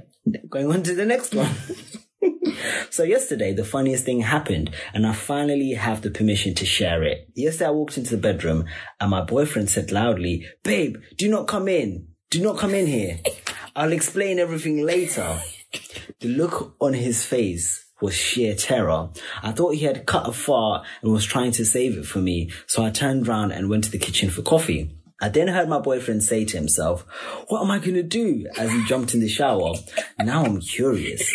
[0.49, 1.51] going on to the next one.
[2.89, 7.29] So yesterday, the funniest thing happened, and I finally have the permission to share it.
[7.35, 8.65] Yesterday, I walked into the bedroom,
[8.99, 12.07] and my boyfriend said loudly, "Babe, do not come in.
[12.29, 13.19] Do not come in here.
[13.75, 15.41] I'll explain everything later."
[16.19, 19.09] The look on his face was sheer terror.
[19.43, 22.51] I thought he had cut a fart and was trying to save it for me,
[22.65, 24.96] so I turned round and went to the kitchen for coffee.
[25.19, 27.01] I then heard my boyfriend say to himself,
[27.47, 28.45] What am I gonna do?
[28.57, 29.73] as he jumped in the shower.
[30.19, 31.27] Now I'm curious.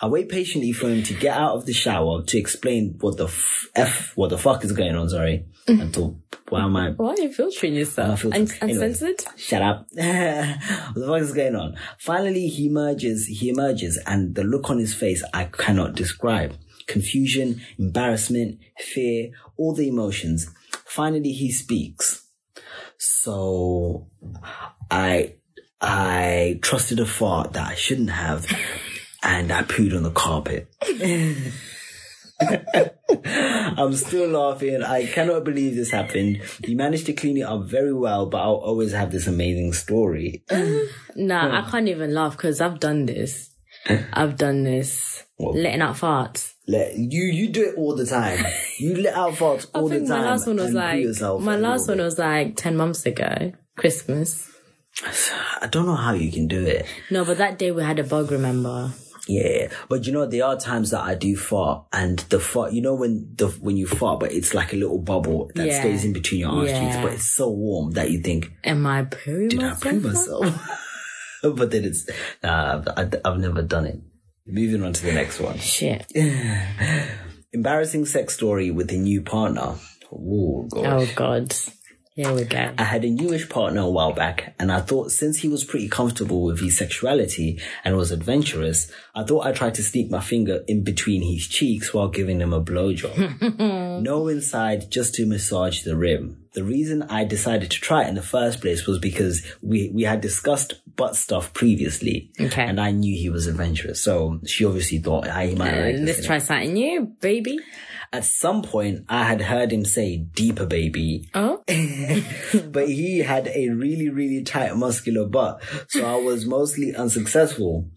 [0.00, 3.24] I wait patiently for him to get out of the shower to explain what the
[3.26, 5.46] f, f what the fuck is going on, sorry.
[5.66, 5.80] Mm-hmm.
[5.82, 8.20] Until, why am I why are you filtering yourself?
[8.20, 8.86] feel- Un- anyway.
[8.86, 9.24] uncensored?
[9.36, 9.86] Shut up.
[9.92, 11.76] what the fuck is going on?
[11.98, 16.54] Finally, he emerges, he emerges, and the look on his face I cannot describe.
[16.86, 20.48] Confusion, embarrassment, fear, all the emotions.
[20.86, 22.24] Finally, he speaks.
[22.98, 24.08] So,
[24.90, 25.34] I,
[25.80, 28.46] I trusted a fart that I shouldn't have,
[29.22, 30.68] and I pooed on the carpet.
[32.40, 34.82] I'm still laughing.
[34.82, 36.40] I cannot believe this happened.
[36.64, 40.44] He managed to clean it up very well, but I'll always have this amazing story.
[41.16, 43.50] Nah, I can't even laugh because I've done this.
[44.12, 45.24] I've done this.
[45.40, 46.54] Letting out farts.
[46.70, 48.44] Let, you you do it all the time.
[48.78, 50.08] You let out farts I all the time.
[50.08, 51.04] my last one was like
[51.40, 54.50] my last one was like ten months ago, Christmas.
[55.62, 56.84] I don't know how you can do it.
[57.10, 58.30] No, but that day we had a bug.
[58.30, 58.92] Remember?
[59.28, 62.72] Yeah, but you know there are times that I do fart, and the fart.
[62.72, 65.80] You know when the when you fart, but it's like a little bubble that Yeah.
[65.80, 67.02] stays in between your arse cheeks, Yeah.
[67.02, 69.82] but it's so warm that you think, Am I pooing did I myself?
[69.82, 70.70] poo myself?
[71.42, 72.08] but then it's
[72.42, 74.00] nah, I've I've never done it.
[74.48, 75.58] Moving on to the next one.
[75.58, 76.10] Shit.
[77.52, 79.74] Embarrassing sex story with a new partner.
[80.10, 80.86] Oh god.
[80.86, 81.54] Oh God.
[82.18, 82.72] Here we go.
[82.76, 85.88] I had a newish partner a while back, and I thought since he was pretty
[85.88, 90.64] comfortable with his sexuality and was adventurous, I thought I'd try to sneak my finger
[90.66, 94.00] in between his cheeks while giving him a blowjob.
[94.02, 96.48] no inside, just to massage the rim.
[96.54, 100.02] The reason I decided to try it in the first place was because we, we
[100.02, 102.30] had discussed butt stuff previously.
[102.38, 102.62] Okay.
[102.64, 104.02] And I knew he was adventurous.
[104.02, 106.00] So she obviously thought, I might like Uh, this.
[106.16, 107.58] let's try something new, baby.
[108.12, 111.62] At some point, I had heard him say deeper baby, Oh,
[112.70, 115.62] but he had a really, really tight muscular butt.
[115.88, 117.90] So I was mostly unsuccessful.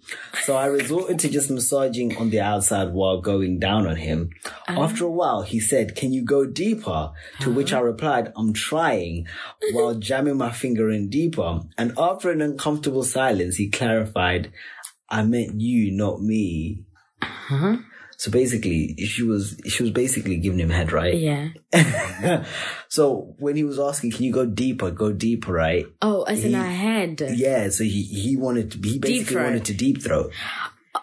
[0.44, 4.32] So I resorted to just massaging on the outside while going down on him.
[4.68, 4.84] Oh.
[4.84, 7.12] After a while, he said, can you go deeper?
[7.42, 9.28] To which I replied, I'm trying
[9.72, 11.62] while jamming my finger in deeper.
[11.78, 14.52] And after an uncomfortable silence, he clarified,
[15.10, 16.84] I meant you, not me.
[17.22, 17.78] Huh?
[18.22, 21.16] So basically, she was she was basically giving him head, right?
[21.16, 21.50] Yeah.
[22.88, 24.92] so when he was asking, "Can you go deeper?
[24.92, 25.88] Go deeper?" Right?
[26.04, 27.20] Oh, as in her head.
[27.34, 27.70] Yeah.
[27.70, 30.32] So he he wanted to he basically wanted to deep throat.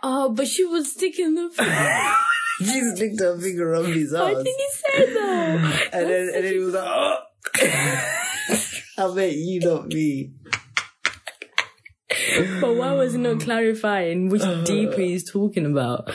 [0.00, 1.48] Oh, but she was sticking the.
[2.60, 5.88] he sticked her finger on his Why ass, did he say that?
[5.94, 7.16] and then and then he was like, "Oh."
[8.96, 10.34] I bet you, not me.
[12.60, 16.10] But why was he not clarifying which deeper he's talking about?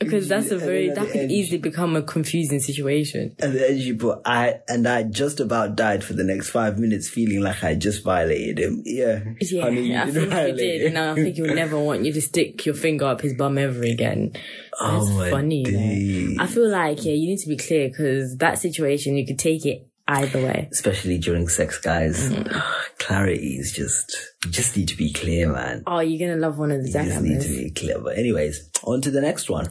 [0.00, 3.36] Because that's a very that could easily become a confusing situation.
[3.38, 7.06] And then she put, I, and I just about died for the next five minutes
[7.08, 8.82] feeling like I just violated him.
[8.86, 9.20] Yeah.
[9.42, 12.14] Yeah, Honey, you I think you did, and I think he would never want you
[12.14, 14.32] to stick your finger up his bum ever again.
[14.34, 14.42] That's
[14.82, 15.64] Oh my funny.
[15.68, 16.42] you know.
[16.42, 19.66] I feel like yeah, you need to be clear because that situation you could take
[19.66, 20.68] it either way.
[20.72, 22.30] Especially during sex, guys.
[22.32, 22.62] Mm.
[22.98, 25.82] Clarity is just, you just need to be clear, man.
[25.86, 27.98] Oh, you're gonna love one of the You just need to be clear.
[28.00, 29.68] But anyways, on to the next one.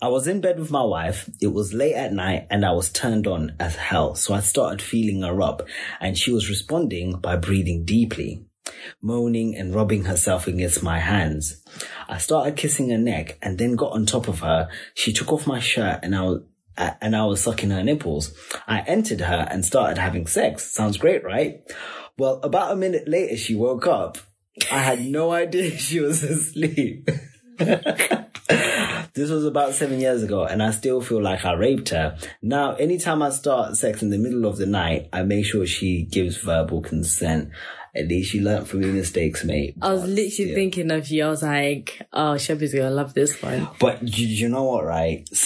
[0.00, 1.28] I was in bed with my wife.
[1.40, 4.14] It was late at night and I was turned on as hell.
[4.14, 5.66] So I started feeling her up
[6.00, 8.46] and she was responding by breathing deeply,
[9.02, 11.62] moaning and rubbing herself against my hands.
[12.08, 14.68] I started kissing her neck and then got on top of her.
[14.94, 16.42] She took off my shirt and I was,
[16.76, 18.32] and I was sucking her nipples.
[18.66, 20.64] I entered her and started having sex.
[20.64, 21.60] Sounds great, right?
[22.16, 24.18] Well, about a minute later, she woke up.
[24.70, 27.08] I had no idea she was asleep.
[29.18, 32.16] this was about seven years ago, and I still feel like I raped her.
[32.40, 36.04] Now, anytime I start sex in the middle of the night, I make sure she
[36.04, 37.50] gives verbal consent.
[37.94, 39.74] At least she learnt from your mistakes, mate.
[39.82, 40.54] I was literally still.
[40.54, 41.24] thinking of you.
[41.24, 43.68] I was like, oh, Shelby's gonna love this one.
[43.80, 45.28] But you, you know what, right?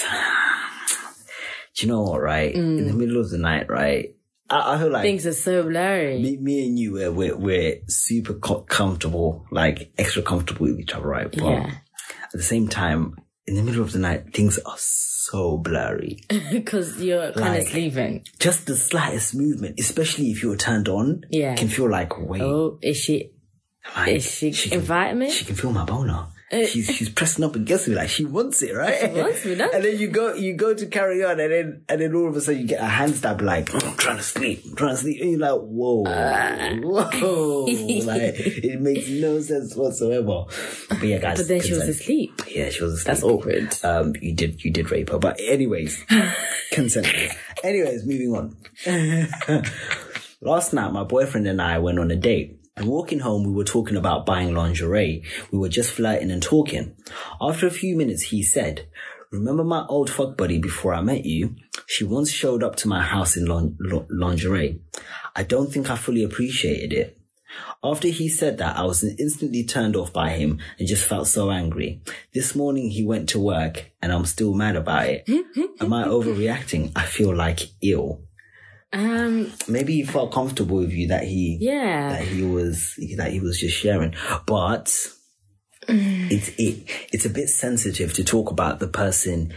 [1.75, 2.53] Do you know what, right?
[2.53, 2.97] In the mm.
[2.97, 4.15] middle of the night, right?
[4.49, 6.19] I, I feel like Things are so blurry.
[6.21, 10.93] me, me and you, we're, we're, we're super co- comfortable, like extra comfortable with each
[10.93, 11.31] other, right?
[11.31, 11.71] But Yeah.
[12.25, 16.21] at the same time, in the middle of the night, things are so blurry.
[16.51, 18.25] Because you're kind of sleeping.
[18.39, 21.55] Just the slightest movement, especially if you're turned on, Yeah.
[21.55, 23.31] can feel like, wait, Oh, is she?
[23.95, 25.29] like, Is she, can, inviting me?
[25.29, 26.27] she can feel my boner.
[26.51, 28.99] She's she's pressing up against me like she wants it, right?
[29.11, 31.81] She wants me, doesn't and then you go you go to carry on, and then
[31.89, 34.23] and then all of a sudden you get a hand stab like I'm trying to
[34.23, 36.75] sleep, I'm trying to sleep, and you're like, whoa, Uh.
[36.83, 37.61] whoa,
[38.05, 40.43] like it makes no sense whatsoever.
[40.89, 42.41] But yeah, guys, but then she was asleep.
[42.47, 43.05] Yeah, she was asleep.
[43.07, 43.75] That's awkward.
[43.83, 46.05] Um, you did you did rape her, but anyways,
[46.71, 47.07] consent.
[47.63, 48.57] Anyways, moving on.
[50.41, 52.59] Last night, my boyfriend and I went on a date.
[52.75, 55.23] And walking home, we were talking about buying lingerie.
[55.51, 56.95] We were just flirting and talking.
[57.39, 58.87] After a few minutes, he said,
[59.31, 61.55] Remember my old fuck buddy before I met you?
[61.87, 64.81] She once showed up to my house in lin- lo- lingerie.
[65.35, 67.19] I don't think I fully appreciated it.
[67.83, 71.51] After he said that, I was instantly turned off by him and just felt so
[71.51, 72.01] angry.
[72.33, 75.27] This morning he went to work and I'm still mad about it.
[75.79, 76.91] Am I overreacting?
[76.95, 78.22] I feel like ill.
[78.93, 82.09] Um, Maybe he felt comfortable with you that he yeah.
[82.09, 84.13] that he was that he was just sharing,
[84.45, 84.95] but
[85.87, 89.51] it's it it's a bit sensitive to talk about the person.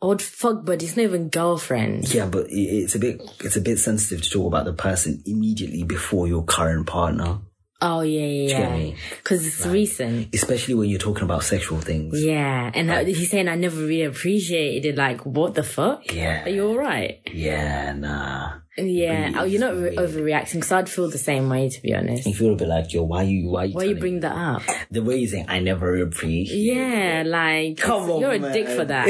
[0.00, 2.12] Old fuck, but it's not even girlfriend.
[2.12, 5.82] Yeah, but it's a bit it's a bit sensitive to talk about the person immediately
[5.82, 7.40] before your current partner,
[7.84, 8.94] Oh yeah, yeah, yeah.
[9.10, 10.32] Because it's recent.
[10.32, 12.22] especially when you're talking about sexual things.
[12.24, 14.96] Yeah, and uh, I, he's saying I never really appreciated it.
[14.96, 16.12] Like, what the fuck?
[16.12, 16.44] Yeah.
[16.44, 17.20] Are you alright?
[17.32, 18.58] Yeah, nah.
[18.78, 19.32] Yeah.
[19.36, 22.24] Oh, you're not re- overreacting because I'd feel the same way, to be honest.
[22.24, 24.62] You feel a bit like, yo, why you, why you, Why you bring that up?
[24.90, 26.56] the way you saying, I never appreciate.
[26.56, 29.08] Yeah, like Come on, you're a dick for that.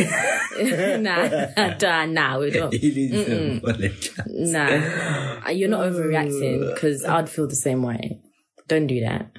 [1.00, 2.72] nah, nah, nah, we don't.
[2.72, 4.26] You need to apologize.
[4.26, 8.18] Nah, you're not overreacting because I'd feel the same way.
[8.68, 9.30] Don't do that.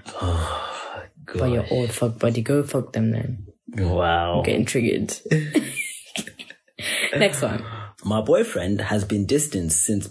[1.35, 3.47] But your old fuck buddy, go fuck them then.
[3.75, 4.39] Wow.
[4.39, 5.15] I'm Getting triggered.
[7.15, 7.65] Next one.
[8.05, 10.09] My boyfriend has been distant since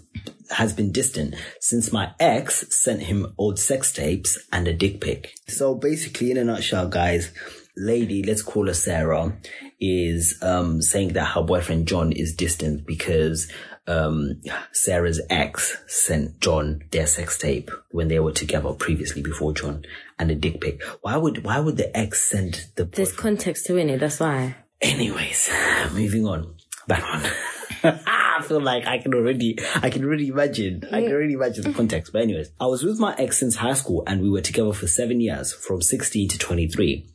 [0.51, 5.35] has been distant since my ex sent him old sex tapes and a dick pic.
[5.49, 7.33] So basically, in a nutshell, guys,
[7.77, 9.37] lady, let's call her Sarah,
[9.81, 13.51] is um saying that her boyfriend John is distant because
[13.87, 14.41] um
[14.73, 19.85] Sarah's ex sent John their sex tape when they were together previously before John
[20.19, 20.83] and a dick pic.
[21.01, 24.57] Why would why would the ex send the There's context to it, that's why.
[24.81, 25.51] Anyways,
[25.93, 26.55] moving on.
[26.87, 27.31] Back on.
[28.07, 31.73] I feel like I can already, I can already imagine, I can already imagine the
[31.73, 32.13] context.
[32.13, 34.87] But anyways, I was with my ex since high school and we were together for
[34.87, 37.07] seven years, from 16 to 23.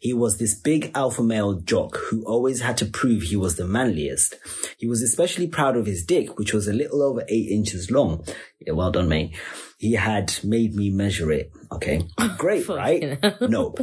[0.00, 3.66] He was this big alpha male jock who always had to prove he was the
[3.66, 4.36] manliest.
[4.78, 8.24] He was especially proud of his dick, which was a little over eight inches long.
[8.60, 9.34] Yeah, well done, mate.
[9.84, 11.52] He had made me measure it.
[11.70, 12.00] Okay.
[12.38, 13.18] Great, right?
[13.40, 13.78] nope.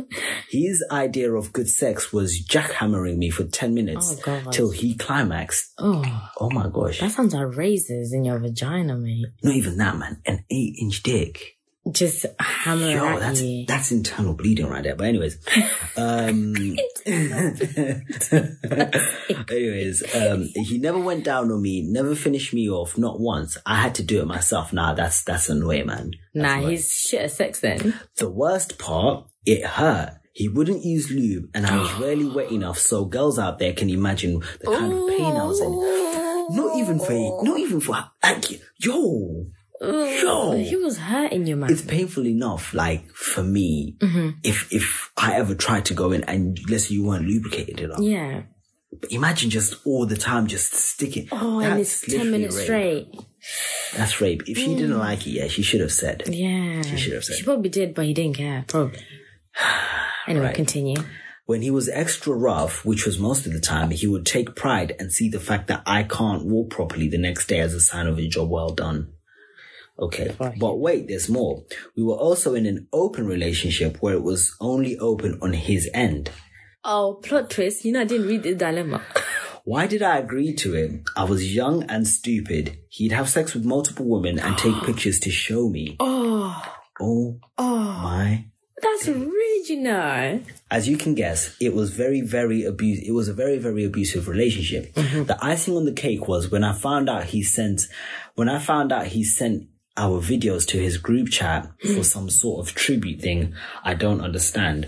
[0.49, 5.63] His idea of good sex was jackhammering me for 10 minutes Oh, till he climaxed.
[5.77, 6.01] Oh,
[6.39, 6.99] Oh my gosh.
[7.01, 9.27] that sounds like razors in your vagina, mate.
[9.43, 10.21] Not even that, man.
[10.25, 11.57] An eight inch dick.
[11.89, 13.65] Just hammer Yo, at that's you.
[13.65, 14.95] that's internal bleeding right there.
[14.95, 15.39] But anyways,
[15.97, 16.53] um,
[19.49, 23.57] anyways, um, he never went down on me, never finished me off, not once.
[23.65, 24.71] I had to do it myself.
[24.73, 26.11] Nah, that's that's annoying, man.
[26.33, 26.69] That's Nah, annoying.
[26.71, 27.99] he's shit at sex then.
[28.17, 30.13] The worst part, it hurt.
[30.33, 33.89] He wouldn't use lube, and I was rarely wet enough, so girls out there can
[33.89, 35.71] imagine the kind of pain I was in.
[36.55, 37.91] Not even for, not even for,
[38.23, 39.47] like, yo,
[39.81, 40.51] yo.
[40.53, 41.71] He was hurting you, man.
[41.71, 44.39] It's painful enough, like for me, mm-hmm.
[44.43, 47.99] if if I ever tried to go in and let's say you weren't lubricated enough.
[47.99, 48.43] yeah.
[48.99, 51.29] But imagine just all the time just sticking.
[51.31, 52.65] Oh, and it's 10 minutes rape.
[52.65, 53.07] straight.
[53.95, 54.43] That's rape.
[54.47, 54.99] If she didn't mm.
[54.99, 56.23] like it, yeah, she should have said.
[56.27, 56.81] Yeah.
[56.81, 57.37] She should have said.
[57.37, 58.65] She probably did, but he didn't care.
[58.67, 58.99] Probably.
[60.27, 60.55] Anyway, Right.
[60.55, 60.97] continue.
[61.45, 64.95] When he was extra rough, which was most of the time, he would take pride
[64.99, 68.05] and see the fact that I can't walk properly the next day as a sign
[68.05, 69.13] of a job well done.
[70.01, 70.35] Okay.
[70.37, 71.63] But wait, there's more.
[71.95, 76.31] We were also in an open relationship where it was only open on his end.
[76.83, 77.85] Oh, plot twist.
[77.85, 79.03] You know, I didn't read the dilemma.
[79.63, 81.03] Why did I agree to it?
[81.15, 82.79] I was young and stupid.
[82.89, 85.97] He'd have sex with multiple women and take pictures to show me.
[85.99, 88.45] Oh, Oh oh, my.
[88.81, 90.41] that's original.
[90.69, 92.99] As you can guess, it was very, very abuse.
[93.07, 94.93] It was a very, very abusive relationship.
[94.95, 95.23] Mm-hmm.
[95.25, 97.81] The icing on the cake was when I found out he sent,
[98.35, 99.67] when I found out he sent
[100.01, 103.53] our videos to his group chat for some sort of tribute thing.
[103.83, 104.87] I don't understand.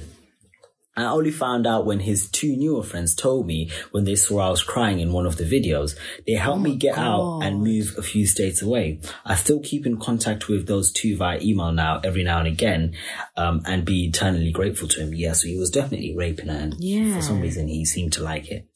[0.95, 4.49] I only found out when his two newer friends told me when they saw I
[4.49, 5.95] was crying in one of the videos.
[6.27, 8.99] They helped me get out and move a few states away.
[9.25, 12.93] I still keep in contact with those two via email now, every now and again,
[13.35, 15.13] um, and be eternally grateful to him.
[15.13, 17.15] Yeah, so he was definitely raping her, and Yeah.
[17.15, 18.67] for some reason he seemed to like it.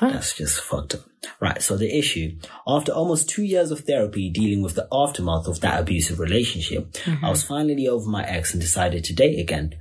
[0.00, 1.00] That's just fucked up.
[1.38, 2.36] Right, so the issue.
[2.66, 7.30] After almost two years of therapy dealing with the aftermath of that abusive relationship, I
[7.30, 9.74] was finally over my ex and decided to date again.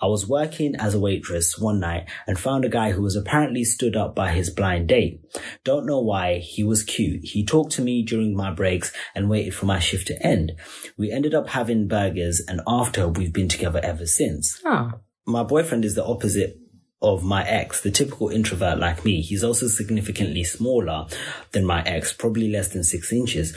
[0.00, 3.64] I was working as a waitress one night and found a guy who was apparently
[3.64, 5.20] stood up by his blind date.
[5.64, 7.20] Don't know why, he was cute.
[7.24, 10.52] He talked to me during my breaks and waited for my shift to end.
[10.96, 14.92] We ended up having burgers and after we've been together ever since Oh,
[15.26, 16.58] my boyfriend is the opposite
[17.00, 19.20] of my ex, the typical introvert like me.
[19.20, 21.06] He's also significantly smaller
[21.52, 23.56] than my ex, probably less than six inches,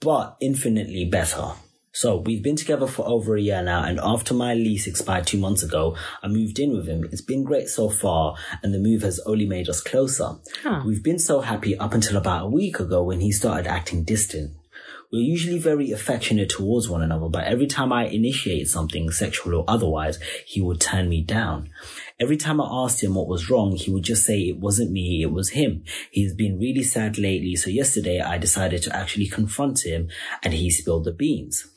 [0.00, 1.52] but infinitely better.
[2.00, 5.36] So we've been together for over a year now, and after my lease expired two
[5.36, 7.02] months ago, I moved in with him.
[7.10, 10.36] It's been great so far, and the move has only made us closer.
[10.86, 14.52] We've been so happy up until about a week ago when he started acting distant.
[15.10, 19.64] We're usually very affectionate towards one another, but every time I initiate something sexual or
[19.66, 21.68] otherwise, he would turn me down.
[22.20, 25.22] Every time I asked him what was wrong, he would just say it wasn't me,
[25.22, 25.82] it was him.
[26.12, 30.10] He's been really sad lately, so yesterday I decided to actually confront him
[30.44, 31.68] and he spilled the beans.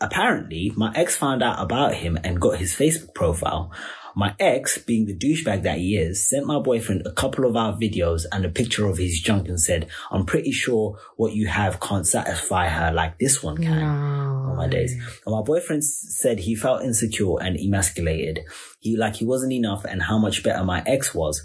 [0.00, 3.72] Apparently, my ex found out about him and got his Facebook profile.
[4.16, 7.72] My ex, being the douchebag that he is, sent my boyfriend a couple of our
[7.72, 11.80] videos and a picture of his junk and said, I'm pretty sure what you have
[11.80, 13.82] can't satisfy her like this one can.
[13.82, 14.92] Oh my days.
[15.26, 18.40] And my boyfriend said he felt insecure and emasculated.
[18.84, 21.42] He, like he wasn't enough and how much better my ex was.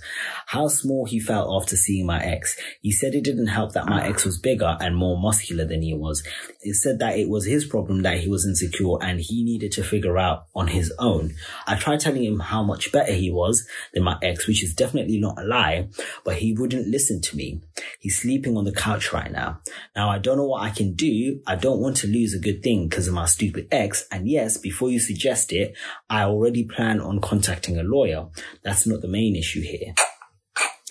[0.48, 2.60] How small he felt after seeing my ex.
[2.82, 5.94] He said it didn't help that my ex was bigger and more muscular than he
[5.94, 6.22] was.
[6.62, 9.84] He said that it was his problem that he was insecure and he needed to
[9.84, 11.34] figure out on his own.
[11.66, 15.18] I tried telling him how much better he was than my ex, which is definitely
[15.18, 15.88] not a lie,
[16.26, 17.62] but he wouldn't listen to me.
[18.02, 19.62] He's sleeping on the couch right now.
[19.96, 21.40] Now I don't know what I can do.
[21.48, 24.06] I don't want to lose a good thing because of my stupid ex.
[24.12, 25.78] And yes, before you suggest it,
[26.10, 28.28] I already plan on contacting a lawyer.
[28.64, 29.94] That's not the main issue here.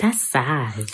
[0.01, 0.91] that's sad.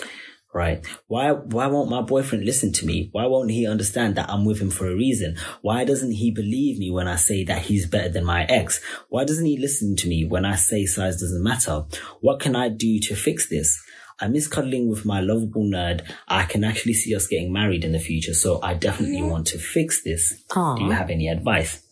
[0.55, 0.85] Right.
[1.07, 3.09] Why why won't my boyfriend listen to me?
[3.11, 5.35] Why won't he understand that I'm with him for a reason?
[5.61, 8.81] Why doesn't he believe me when I say that he's better than my ex?
[9.09, 11.83] Why doesn't he listen to me when I say size doesn't matter?
[12.21, 13.77] What can I do to fix this?
[14.21, 16.09] I miss cuddling with my lovable nerd.
[16.29, 19.59] I can actually see us getting married in the future, so I definitely want to
[19.59, 20.41] fix this.
[20.55, 20.75] Aw.
[20.75, 21.85] Do you have any advice?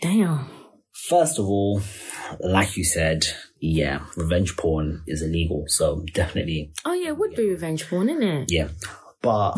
[0.00, 0.61] Damn.
[1.08, 1.82] First of all,
[2.38, 3.24] like you said,
[3.58, 8.22] yeah, revenge porn is illegal, so definitely Oh yeah, it would be revenge porn, isn't
[8.22, 8.52] it?
[8.52, 8.68] Yeah.
[9.20, 9.54] But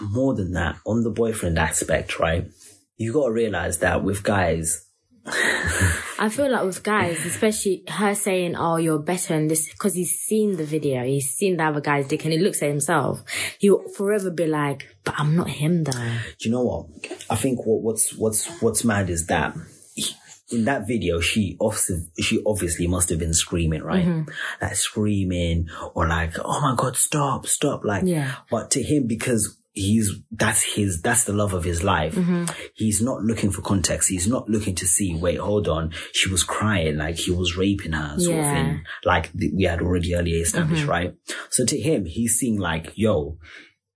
[0.00, 2.48] more than that, on the boyfriend aspect, right?
[2.96, 4.86] You gotta realize that with guys,
[5.26, 10.12] I feel like with guys, especially her saying, "Oh, you're better," and this because he's
[10.12, 13.22] seen the video, he's seen the other guy's dick, and he looks at himself.
[13.58, 15.92] He'll forever be like, "But I'm not him, though."
[16.38, 16.86] Do you know what?
[17.30, 19.56] I think what, what's what's what's mad is that
[20.52, 24.04] in that video, she obviously, she obviously must have been screaming, right?
[24.06, 24.30] Mm-hmm.
[24.60, 28.32] Like screaming or like, "Oh my god, stop, stop!" Like, Yeah.
[28.50, 32.14] But to him, because he's that's his that's the love of his life.
[32.14, 32.44] Mm-hmm.
[32.74, 34.10] He's not looking for context.
[34.10, 35.14] He's not looking to see.
[35.14, 35.92] Wait, hold on.
[36.12, 38.84] She was crying, like he was raping her, sort of thing.
[39.04, 41.14] Like th- we had already earlier established, right?
[41.50, 43.38] So to him, he's seeing like, yo,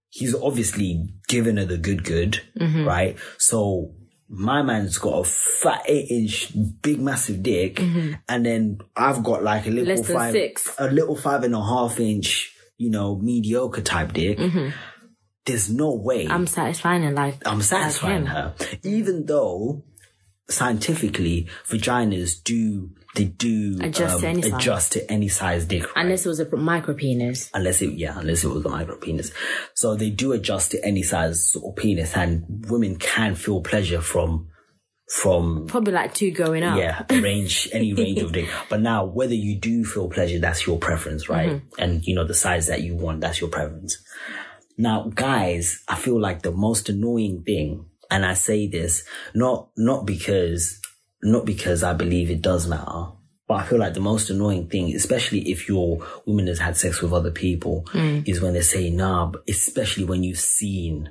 [0.09, 2.85] he's obviously given her the good good, Mm-hmm.
[2.87, 3.19] right?
[3.37, 3.93] So
[4.29, 6.53] my man's got a fat eight inch,
[6.83, 10.13] big massive dick, and then I've got like a little Mm-hmm.
[10.13, 10.75] Five, six.
[10.79, 14.39] a little five and a half inch, you know, mediocre type dick.
[15.45, 16.33] There's no way Mm-hmm.
[16.33, 19.85] I'm satisfying her like I'm satisfying her, even though
[20.49, 24.53] scientifically vaginas do they do Adjust to any size.
[24.53, 26.05] adjust to any size dick, right?
[26.05, 27.51] unless it was a micro penis.
[27.55, 29.33] unless it yeah unless it was a micro penis
[29.75, 34.49] so they do adjust to any size of penis and women can feel pleasure from
[35.09, 36.79] from Probably like two going up.
[36.79, 40.79] yeah range any range of dick but now whether you do feel pleasure that's your
[40.79, 41.83] preference right Mm-hmm.
[41.83, 43.99] and you know the size that you want that's your preference
[44.77, 49.05] now guys i feel like the most annoying thing and i say this
[49.35, 50.81] not not because
[51.23, 53.07] not because i believe it does matter
[53.49, 57.01] but I feel like the most annoying thing, especially if your woman has had sex
[57.01, 58.27] with other people, Mm.
[58.29, 61.11] is when they say nah, especially when you've seen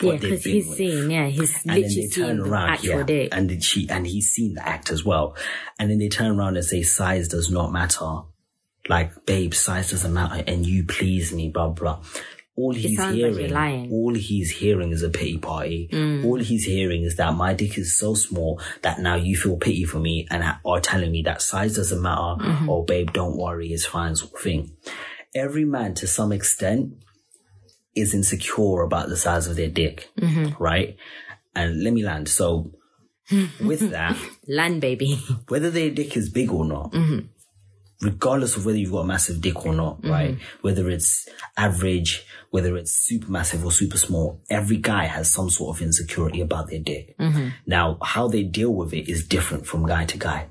[0.00, 2.70] Yeah, because he's with seen, yeah, he's and then literally they seen turn the around,
[2.70, 3.28] actual yeah, dick.
[3.32, 5.34] and then she and he's seen the act as well,
[5.76, 8.20] and then they turn around and say size does not matter,
[8.88, 12.00] like babe, size doesn't matter, and you please me, blah blah.
[12.56, 15.88] All he's sounds like hearing, all he's hearing is a pity party.
[15.92, 16.24] Mm.
[16.24, 19.84] All he's hearing is that my dick is so small that now you feel pity
[19.84, 22.20] for me and are telling me that size doesn't matter.
[22.40, 22.68] Mm-hmm.
[22.68, 24.70] Or babe, don't worry, it's fine, sort of thing.
[25.34, 26.92] Every man, to some extent,
[27.96, 30.62] is insecure about the size of their dick, Mm-hmm.
[30.62, 30.96] right?
[31.56, 32.28] And let me land.
[32.28, 32.70] So
[33.60, 35.16] with that, Land baby.
[35.48, 37.26] whether their dick is big or not, Mm-hmm.
[38.00, 40.10] Regardless of whether you've got a massive dick or not, mm-hmm.
[40.10, 40.38] right?
[40.60, 45.76] Whether it's average, whether it's super massive or super small, every guy has some sort
[45.76, 47.16] of insecurity about their dick.
[47.18, 47.48] Mm-hmm.
[47.66, 50.48] Now, how they deal with it is different from guy to guy.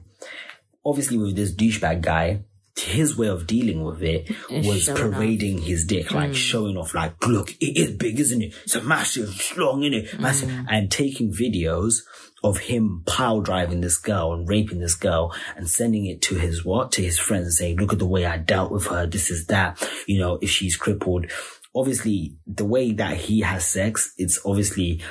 [0.85, 2.43] Obviously, with this douchebag guy,
[2.75, 5.13] his way of dealing with it was showing off.
[5.13, 6.35] parading his dick, like mm.
[6.35, 8.53] showing off, like, look, it is big, isn't it?
[8.63, 10.19] It's a massive long, isn't it?
[10.19, 10.49] Massive.
[10.49, 10.65] Mm.
[10.69, 12.01] And taking videos
[12.43, 16.65] of him pile driving this girl and raping this girl and sending it to his
[16.65, 16.91] what?
[16.93, 19.05] To his friends and saying, look at the way I dealt with her.
[19.07, 19.81] This is that.
[20.07, 21.27] You know, if she's crippled.
[21.75, 25.01] Obviously, the way that he has sex, it's obviously,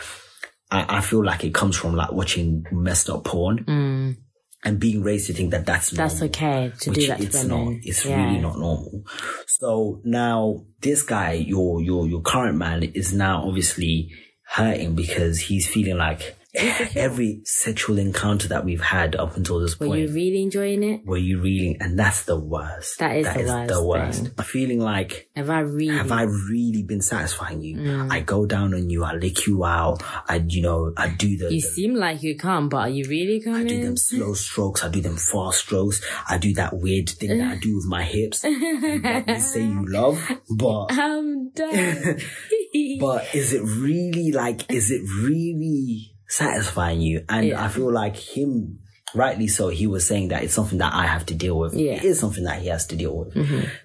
[0.70, 4.18] I, I feel like it comes from like watching messed up porn.
[4.64, 5.96] And being raised to think that that's Mm.
[5.96, 7.72] That's normal okay to do that it's not.
[7.82, 8.24] It's Yeah.
[8.24, 9.02] really not normal.
[9.48, 14.10] So now this guy, your your your current man, is now obviously
[14.44, 19.86] hurting because he's feeling like every sexual encounter that we've had up until this Were
[19.86, 20.00] point.
[20.00, 21.06] Were you really enjoying it?
[21.06, 21.76] were you really?
[21.80, 22.98] And that's the worst.
[22.98, 24.42] That is the the worst worst.
[24.44, 25.96] Feeling like Have I really?
[25.96, 27.76] have I really been satisfying you?
[27.76, 28.12] Mm.
[28.12, 31.52] I go down on you, I lick you out, I you know, I do the,
[31.52, 33.62] you the seem like you come, but are you really coming?
[33.62, 34.84] I do them slow strokes.
[34.84, 36.02] I do them fast strokes.
[36.28, 38.40] I do that weird thing that I do with my hips.
[38.40, 42.18] that you say you love, but I'm done.
[43.00, 44.70] but is it really like?
[44.70, 47.24] Is it really satisfying you?
[47.28, 47.64] And Yeah.
[47.64, 48.78] I feel like him,
[49.14, 51.74] rightly so, he was saying that it's something that I have to deal with.
[51.74, 51.92] Yeah.
[51.96, 52.06] Mm-hmm.
[52.06, 53.34] It is something that he has to deal with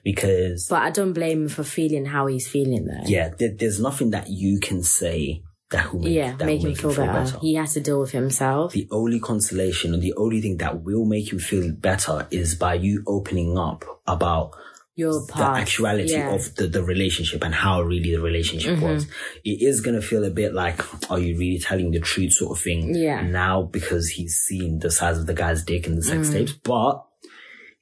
[0.04, 3.04] because but I don't blame him for feeling how he's feeling though.
[3.06, 6.76] yeah, there, there's nothing that you can say that will make, Yeah, that make him
[6.76, 7.38] feel better.
[7.42, 8.72] He has to deal with himself.
[8.72, 12.76] the only consolation and the only thing that will make you feel better is by
[12.76, 14.52] you opening up about
[14.98, 16.26] Your the actuality yeah.
[16.26, 16.36] Mm-hmm.
[16.36, 19.06] of the, the relationship and how really the relationship was.
[19.46, 20.82] It is going to feel a bit like,
[21.12, 23.22] are you really telling the truth sort of thing Yeah.
[23.22, 26.34] now because he's seen the size of the guy's dick in the sex Mm.
[26.34, 27.06] tapes, but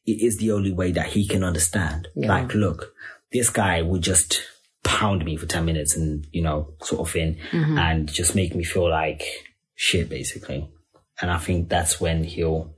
[0.05, 2.09] it is the only way that he can understand.
[2.15, 2.93] Like, look,
[3.31, 4.41] this guy would just
[4.83, 7.77] pound me for 10 minutes and, you know, sort of thing Mm-hmm.
[7.77, 9.23] and just make me feel like
[9.75, 10.69] shit basically.
[11.21, 12.73] And I think that's when he'll,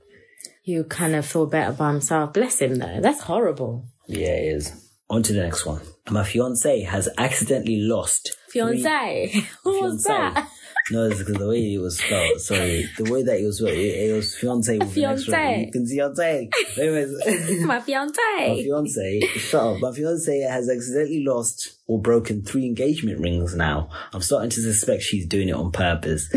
[0.62, 2.34] He'll kind of feel better by himself.
[2.34, 3.00] Bless him though.
[3.00, 3.86] That's horrible.
[4.08, 4.84] Yeah, it is.
[5.10, 5.80] On to the next one.
[6.10, 9.44] My fiance has accidentally lost three- Fiance.
[9.62, 10.48] What was that?
[10.90, 12.40] No, it's because the way it was spelled.
[12.40, 15.34] Sorry, the way that it was spelled, it, it was fiance with an extra.
[15.34, 15.66] Fiancé.
[15.66, 16.50] You can see fiance.
[16.78, 18.64] Anyways, My my fiance.
[18.64, 19.80] fiance, shut up.
[19.80, 23.90] My fiance has accidentally lost or broken three engagement rings now.
[24.14, 26.32] I'm starting to suspect she's doing it on purpose.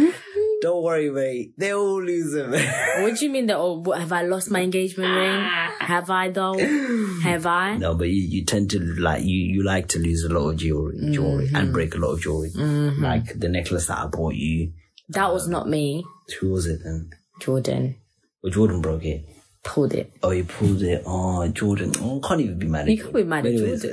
[0.61, 1.53] Don't worry, mate.
[1.57, 3.01] They all lose it, man.
[3.03, 3.57] What do you mean that?
[3.57, 5.43] Oh, have I lost my engagement ring?
[5.79, 6.57] Have I though?
[7.23, 7.77] Have I?
[7.77, 10.57] No, but you, you tend to like you you like to lose a lot of
[10.57, 11.71] jewelry, jewelry, and mm-hmm.
[11.73, 12.51] break a lot of jewelry.
[12.51, 13.03] Mm-hmm.
[13.03, 14.73] Like the necklace that I bought you.
[15.09, 16.05] That was not me,
[16.39, 17.09] Who was it then?
[17.41, 17.97] Jordan.
[18.43, 19.25] Well, Jordan broke it.
[19.63, 20.13] Pulled it.
[20.23, 21.03] Oh, you pulled it.
[21.05, 21.91] Oh, Jordan.
[21.99, 23.85] Oh, I can't even be mad at You can't be mad at Anyways.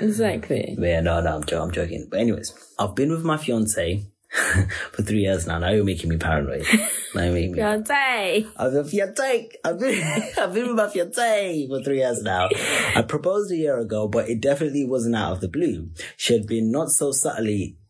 [0.00, 0.74] Exactly.
[0.78, 2.08] But yeah, no, no, I'm, jo- I'm joking.
[2.10, 4.04] But anyways, I've been with my fiance
[4.92, 5.58] for three years now.
[5.58, 6.66] Now you're making me paranoid.
[7.14, 7.58] now you're making me.
[7.58, 8.46] Fiance.
[8.56, 9.50] I've been fiance.
[9.64, 12.48] I've been, I've been with my fiance for three years now.
[12.96, 15.90] I proposed a year ago, but it definitely wasn't out of the blue.
[16.16, 17.76] She had been not so subtly.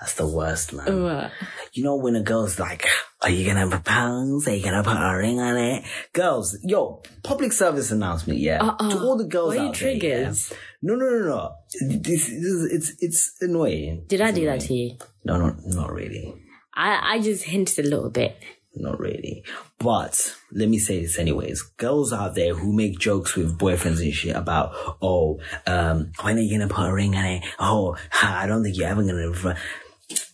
[0.00, 1.02] That's the worst, man.
[1.02, 1.30] What?
[1.74, 2.86] You know when a girl's like,
[3.20, 4.48] "Are you gonna propose?
[4.48, 5.84] Are you gonna put a ring on it?"
[6.14, 8.64] Girls, yo, public service announcement, yeah.
[8.64, 8.90] Uh-uh.
[8.90, 9.98] To all the girls Why are you out there, yeah.
[9.98, 10.52] triggers?
[10.82, 11.54] No, no, no, no.
[11.80, 14.04] This, this is it's it's annoying.
[14.08, 14.96] Did I do that to you?
[15.24, 16.34] No, not not really.
[16.74, 18.36] I, I just hinted a little bit.
[18.74, 19.44] Not really.
[19.78, 21.62] But let me say this anyways.
[21.76, 24.72] Girls out there who make jokes with boyfriends and shit about,
[25.02, 27.42] oh, um, when are you gonna put a ring on it?
[27.58, 29.56] Oh, I don't think you're ever gonna.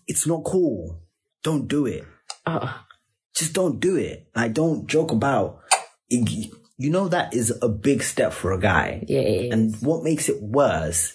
[0.07, 1.01] It's not cool.
[1.43, 2.05] Don't do it.
[2.45, 2.85] Oh,
[3.35, 4.29] Just don't do it.
[4.37, 5.61] Like, don't joke about.
[6.09, 9.05] It, you know that is a big step for a guy.
[9.09, 9.53] yeah.
[9.53, 11.13] And what makes it worse,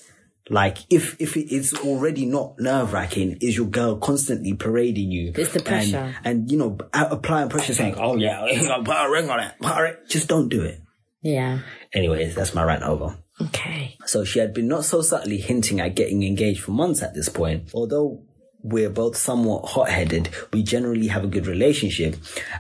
[0.50, 5.32] like if if it is already not nerve wracking, is your girl constantly parading you.
[5.36, 6.16] It's the pressure.
[6.24, 9.78] And, you know, applying pressure, saying, "Oh yeah, gotta put a ring on it." Put
[9.78, 9.96] a ring.
[10.10, 10.82] Just don't do it.
[11.22, 11.60] yeah.
[11.94, 13.18] Anyways, that's my rant over.
[13.40, 13.98] Okay.
[14.06, 17.28] So she had been not so subtly hinting at getting engaged for months at this
[17.30, 17.70] point.
[17.74, 18.24] Although
[18.64, 22.16] we're both somewhat hot-headed, we generally have a good relationship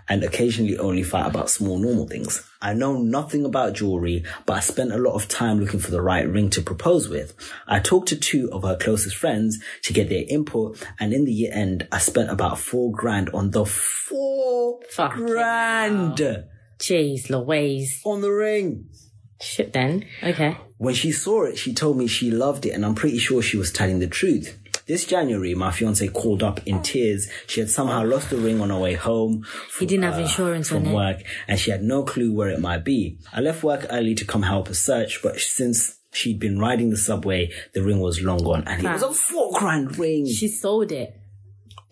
[0.09, 2.47] and occasionally only fight about small normal things.
[2.61, 6.01] I know nothing about jewelry, but I spent a lot of time looking for the
[6.01, 7.35] right ring to propose with.
[7.67, 11.49] I talked to two of her closest friends to get their input and in the
[11.49, 16.45] end, I spent about four grand on the four Fucking grand
[16.79, 18.01] Jeez, Louise.
[18.03, 18.89] on the ring.
[19.39, 20.05] Shit then.
[20.23, 20.57] Okay.
[20.77, 23.57] When she saw it, she told me she loved it, and I'm pretty sure she
[23.57, 24.57] was telling the truth.
[24.91, 27.29] This January, my fiance called up in tears.
[27.47, 29.45] She had somehow lost the ring on her way home.
[29.79, 30.93] He didn't have uh, insurance on from it.
[30.93, 33.17] work, and she had no clue where it might be.
[33.31, 36.97] I left work early to come help her search, but since she'd been riding the
[36.97, 40.27] subway, the ring was long gone, and it was a four grand ring.
[40.27, 41.17] She sold it.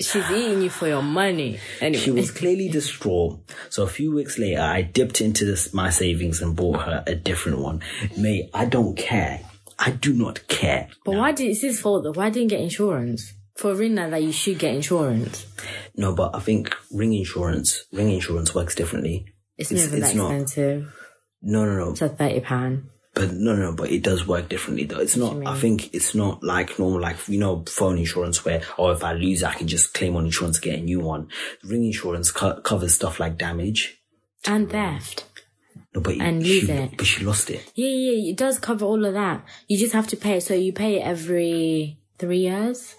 [0.02, 1.58] She's eating you for your money.
[1.80, 2.04] Anyway.
[2.04, 3.39] She was clearly distraught.
[3.70, 7.16] So a few weeks later, I dipped into this, my savings and bought her a
[7.16, 7.82] different one.
[8.18, 9.39] Mate, I don't care.
[9.80, 10.89] I do not care.
[11.05, 12.11] But why did it's his fault though?
[12.13, 13.34] Why didn't you get insurance?
[13.55, 15.45] For ring like that, you should get insurance.
[15.95, 19.25] No, but I think ring insurance, ring insurance works differently.
[19.57, 20.32] It's, It's- never it's that not.
[20.32, 20.93] expensive.
[21.41, 21.91] No, no, no.
[21.91, 22.84] It's a thirty pound.
[23.15, 24.99] But no, no, no, but it does work differently though.
[24.99, 28.91] It's not, I think it's not like normal, like, you know, phone insurance where, oh,
[28.91, 31.27] if I lose, I can just claim on insurance, to get a new one.
[31.63, 33.97] Ring insurance co- covers stuff like damage.
[34.45, 35.25] And theft.
[35.96, 36.98] No, but And she, lose it.
[36.98, 37.72] but she lost it.
[37.76, 39.44] Yeah, yeah, it does cover all of that.
[39.68, 40.40] You just have to pay.
[40.40, 42.96] So you pay it every three years.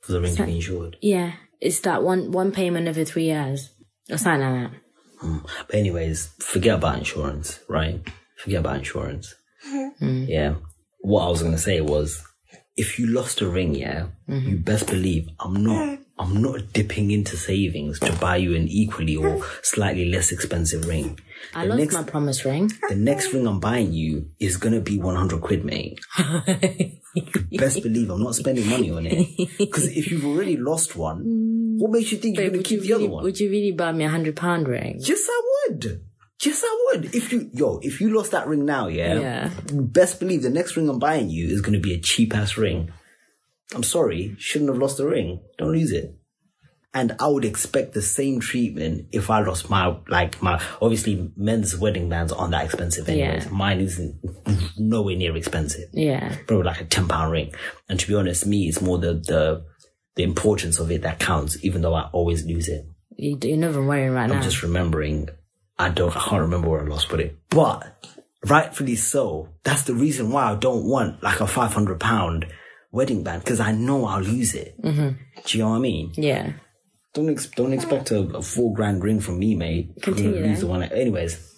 [0.00, 0.96] For the ring to be insured.
[1.02, 3.70] Yeah, it's that one one payment every three years
[4.10, 4.80] or something like that.
[5.20, 5.38] Hmm.
[5.66, 8.00] But anyways, forget about insurance, right?
[8.38, 9.34] Forget about insurance.
[9.68, 10.24] Mm-hmm.
[10.26, 10.54] Yeah.
[11.02, 12.22] What I was gonna say was,
[12.76, 14.48] if you lost a ring, yeah, mm-hmm.
[14.48, 15.98] you best believe I'm not.
[16.18, 21.18] I'm not dipping into savings to buy you an equally or slightly less expensive ring.
[21.54, 22.70] I The lost next, my promise ring.
[22.88, 26.00] the next ring I'm buying you is gonna be 100 quid, mate.
[27.52, 29.28] Best believe I'm not spending money on it.
[29.58, 31.22] Because if you've already lost one,
[31.78, 33.24] what makes you think you're gonna keep you the really, other one?
[33.24, 34.96] would you really buy me a hundred pound ring?
[35.00, 36.04] Yes, I would.
[36.42, 37.14] Yes, I would.
[37.14, 39.50] If you, yo, if you lost that ring now, yeah, Yeah.
[39.72, 42.56] best believe the next ring I'm buying you is going to be a cheap ass
[42.56, 42.90] ring.
[43.74, 45.40] I'm sorry, shouldn't have lost the ring.
[45.58, 46.16] Don't lose it.
[46.94, 51.76] And I would expect the same treatment if I lost my, like my, obviously men's
[51.76, 53.46] wedding bands aren't that expensive anyways.
[53.46, 53.50] Yeah.
[53.50, 54.20] Mine isn't
[54.76, 55.88] nowhere near expensive.
[55.92, 57.54] Yeah, Probably like a 10 pound ring.
[57.88, 59.64] And to be honest, me, it's more the, the,
[60.16, 62.84] the importance of it that counts, even though I always lose it.
[63.16, 64.34] you, you're not even wearing right now.
[64.36, 65.30] I'm just remembering.
[65.78, 66.14] I don't.
[66.14, 67.38] I can't remember where I lost put it.
[67.48, 68.04] But
[68.46, 69.48] rightfully so.
[69.64, 72.46] That's the reason why I don't want like a five hundred pound
[72.90, 74.80] wedding band because I know I'll lose it.
[74.82, 75.16] Mm-hmm.
[75.46, 76.12] Do you know what I mean?
[76.16, 76.52] yeah,
[77.14, 80.00] Don't ex- don't expect a, a four grand ring from me, mate.
[80.02, 80.58] Continue then.
[80.58, 80.82] the one.
[80.82, 81.51] Anyways,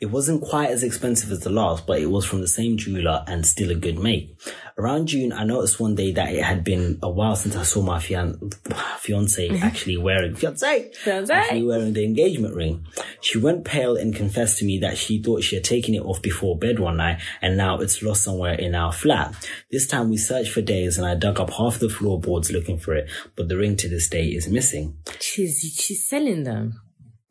[0.00, 3.24] it wasn't quite as expensive as the last, but it was from the same jeweler
[3.26, 4.38] and still a good make.
[4.78, 7.82] Around June, I noticed one day that it had been a while since I saw
[7.82, 8.50] my fian-
[8.98, 9.62] fiance mm-hmm.
[9.62, 11.30] actually wearing fiance Fiancé.
[11.30, 12.86] actually wearing the engagement ring.
[13.20, 16.22] She went pale and confessed to me that she thought she had taken it off
[16.22, 19.34] before bed one night and now it's lost somewhere in our flat.
[19.72, 22.94] This time we searched for days and I dug up half the floorboards looking for
[22.94, 24.96] it, but the ring to this day is missing.
[25.18, 26.80] She's she's selling them.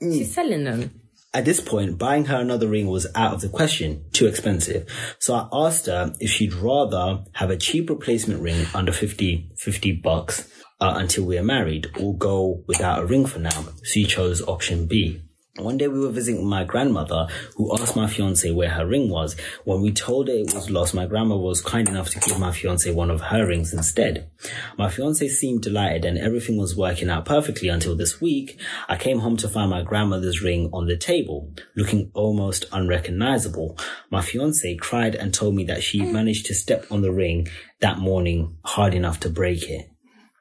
[0.02, 0.18] Mm.
[0.18, 1.07] She's selling them.
[1.38, 4.92] At this point, buying her another ring was out of the question, too expensive.
[5.20, 9.92] So I asked her if she'd rather have a cheap replacement ring under 50, 50
[9.98, 13.66] bucks uh, until we are married or go without a ring for now.
[13.84, 15.22] She chose option B.
[15.58, 19.36] One day we were visiting my grandmother who asked my fiance where her ring was.
[19.64, 22.52] When we told her it was lost, my grandma was kind enough to give my
[22.52, 24.30] fiance one of her rings instead.
[24.78, 28.60] My fiance seemed delighted and everything was working out perfectly until this week.
[28.88, 33.80] I came home to find my grandmother's ring on the table, looking almost unrecognizable.
[34.12, 37.48] My fiance cried and told me that she managed to step on the ring
[37.82, 39.90] that morning hard enough to break it.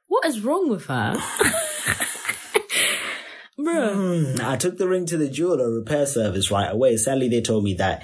[0.09, 1.17] What is wrong with her?
[3.67, 4.37] Bruh.
[4.37, 4.41] Mm.
[4.41, 6.97] I took the ring to the jeweler repair service right away.
[6.97, 8.03] Sadly, they told me that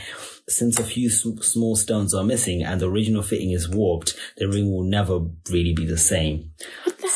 [0.48, 4.48] since a few sm- small stones are missing and the original fitting is warped, the
[4.48, 6.50] ring will never really be the same.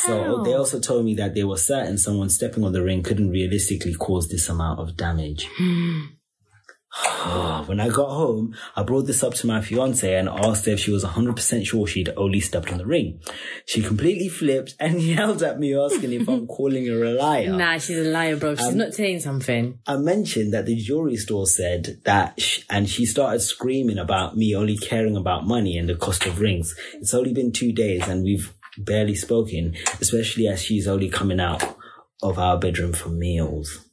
[0.05, 0.43] So hell?
[0.45, 3.95] they also told me that they were certain someone stepping on the ring couldn't realistically
[3.95, 5.49] cause this amount of damage.
[5.57, 6.03] Hmm.
[7.67, 10.91] when I got home, I brought this up to my fiance and asked if she
[10.91, 13.21] was 100% sure she'd only stepped on the ring.
[13.67, 17.53] She completely flipped and yelled at me asking if I'm calling her a liar.
[17.57, 18.55] Nah, she's a liar, bro.
[18.55, 19.79] She's um, not saying something.
[19.87, 24.55] I mentioned that the jewelry store said that, sh- and she started screaming about me
[24.55, 26.75] only caring about money and the cost of rings.
[26.95, 31.77] It's only been two days and we've barely spoken, especially as she's only coming out
[32.23, 33.86] of our bedroom for meals.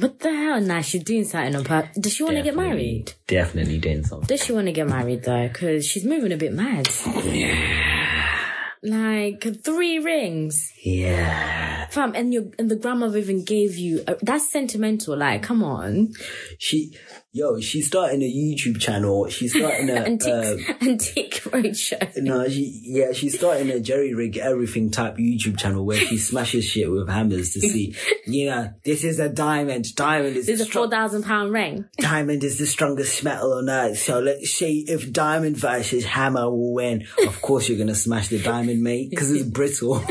[0.00, 0.60] What the hell?
[0.62, 1.94] Nah, she's doing something on purpose.
[1.98, 3.12] Does she want to get married?
[3.26, 4.26] Definitely doing something.
[4.26, 5.46] Does she want to get married though?
[5.46, 6.88] Because she's moving a bit mad.
[7.26, 8.38] Yeah.
[8.82, 11.86] Like three rings, Yeah.
[11.88, 14.02] fam, and your and the grandmother even gave you.
[14.06, 15.16] A, that's sentimental.
[15.16, 16.12] Like, come on,
[16.58, 16.96] She,
[17.32, 19.28] yo, she's starting a YouTube channel.
[19.28, 22.16] She's starting a, antique um, antique roadshow.
[22.16, 26.64] no, she, yeah, she's starting a jerry rig everything type YouTube channel where she smashes
[26.64, 27.94] shit with hammers to see,
[28.26, 29.94] you know, this is a diamond.
[29.94, 31.84] Diamond is This is the a four thousand pound ring.
[31.98, 33.98] diamond is the strongest metal on earth.
[33.98, 37.06] So let's see if diamond versus hammer will win.
[37.26, 40.02] Of course, you're gonna smash the diamond, mate, because it's brittle.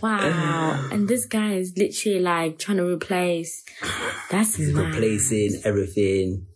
[0.00, 3.64] Wow, and this guy is literally like trying to replace.
[4.30, 4.94] That's mad.
[4.94, 6.46] Replacing everything.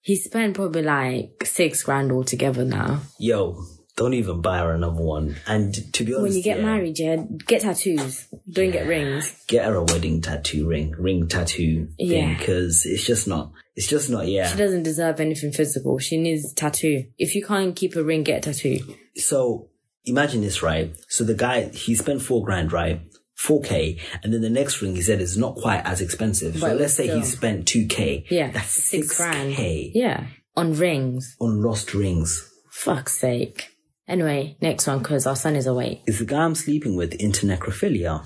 [0.00, 3.00] He spent probably like six grand altogether now.
[3.18, 3.62] Yo,
[3.96, 5.36] don't even buy her another one.
[5.46, 7.16] And to be honest, When you get yeah, married, yeah,
[7.46, 8.26] get tattoos.
[8.50, 9.44] Don't get rings.
[9.48, 12.38] get her a wedding tattoo ring, ring tattoo thing, Yeah.
[12.38, 13.52] because it's just not.
[13.76, 14.26] It's just not.
[14.28, 14.48] Yeah.
[14.50, 15.98] She doesn't deserve anything physical.
[15.98, 17.04] She needs tattoo.
[17.18, 18.78] If you can't keep a ring, get a tattoo.
[19.16, 19.68] So
[20.08, 20.94] imagine this, right?
[21.08, 23.00] So the guy he spent four grand, right?
[23.38, 26.94] 4k and then the next ring he said is not quite as expensive so let's
[26.94, 29.94] say he spent 2k Yeah, that's six 6k grand.
[29.94, 31.36] Yeah, on rings.
[31.40, 33.68] on lost rings Fuck's sake.
[34.08, 36.02] Anyway, next one because our son is awake.
[36.08, 38.24] is the guy I'm sleeping with into necrophilia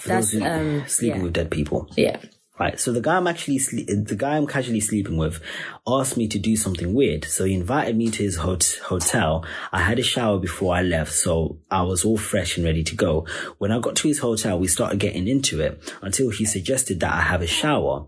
[0.00, 1.22] For That's, um, sleeping yeah.
[1.24, 2.18] with dead people Yeah.
[2.56, 2.78] Right.
[2.78, 5.40] So the guy I'm actually, sle- the guy I'm casually sleeping with
[5.88, 7.24] asked me to do something weird.
[7.24, 9.44] So he invited me to his hot- hotel.
[9.72, 11.12] I had a shower before I left.
[11.12, 13.26] So I was all fresh and ready to go.
[13.58, 17.12] When I got to his hotel, we started getting into it until he suggested that
[17.12, 18.06] I have a shower.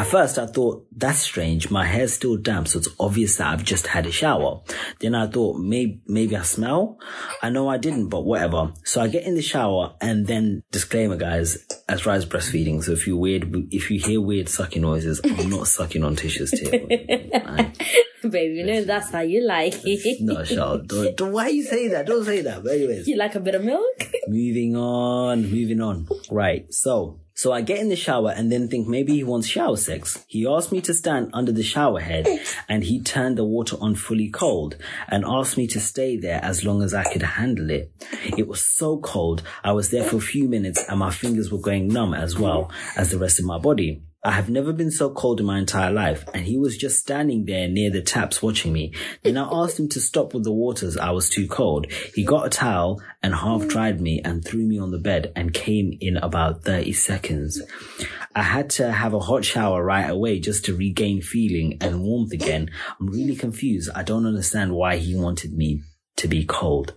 [0.00, 1.70] At first, I thought, that's strange.
[1.70, 4.62] My hair's still damp, so it's obvious that I've just had a shower.
[4.98, 6.98] Then I thought, maybe, maybe I smell?
[7.42, 8.72] I know I didn't, but whatever.
[8.82, 12.92] So I get in the shower and then, disclaimer guys, as far as breastfeeding, so
[12.92, 16.86] if you weird, if you hear weird sucking noises, I'm not sucking on Tisha's tail.
[18.22, 20.18] Baby, you know that's how you like it.
[20.20, 22.06] no, Charlotte, don't, don't, why you say that?
[22.06, 22.62] Don't say that.
[22.62, 23.06] But anyways.
[23.06, 24.08] You like a bit of milk?
[24.28, 26.08] Moving on, moving on.
[26.30, 29.78] Right, so, so I get in the shower and then think maybe he wants shower
[29.78, 30.22] sex.
[30.28, 32.28] He asked me to stand under the shower head
[32.68, 34.76] and he turned the water on fully cold
[35.08, 37.90] and asked me to stay there as long as I could handle it.
[38.36, 41.56] It was so cold, I was there for a few minutes and my fingers were
[41.56, 44.02] going numb as well as the rest of my body.
[44.22, 47.46] I have never been so cold in my entire life, and he was just standing
[47.46, 48.92] there near the taps watching me.
[49.22, 51.90] Then I asked him to stop with the waters, I was too cold.
[52.14, 55.54] He got a towel and half dried me and threw me on the bed and
[55.54, 57.62] came in about 30 seconds.
[58.34, 62.32] I had to have a hot shower right away just to regain feeling and warmth
[62.32, 62.70] again.
[63.00, 63.90] I'm really confused.
[63.94, 65.82] I don't understand why he wanted me
[66.16, 66.92] to be cold.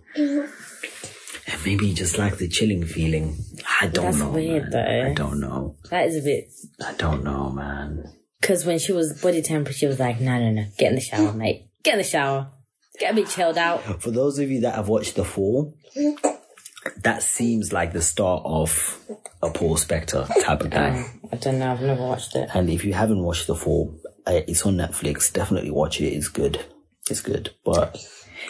[1.66, 3.38] Maybe just like the chilling feeling.
[3.82, 4.30] I don't That's know.
[4.32, 4.72] weird, man.
[4.72, 5.11] though.
[5.11, 5.76] I don't know.
[5.89, 6.49] That is a bit.
[6.86, 8.11] I don't know, man.
[8.41, 11.01] Because when she was body temperature, she was like, no, no, no, get in the
[11.01, 11.70] shower, mate.
[11.84, 12.51] Get in the shower.
[12.99, 14.01] Get a bit chilled out.
[14.01, 15.74] For those of you that have watched The Fall,
[16.97, 18.99] that seems like the start of
[19.41, 21.05] a Paul Spector type of guy.
[21.32, 21.72] I don't know.
[21.72, 22.49] I've never watched it.
[22.53, 23.97] And if you haven't watched The Fall,
[24.28, 25.32] uh, it's on Netflix.
[25.32, 26.05] Definitely watch it.
[26.14, 26.64] It's good.
[27.09, 27.51] It's good.
[27.66, 27.97] But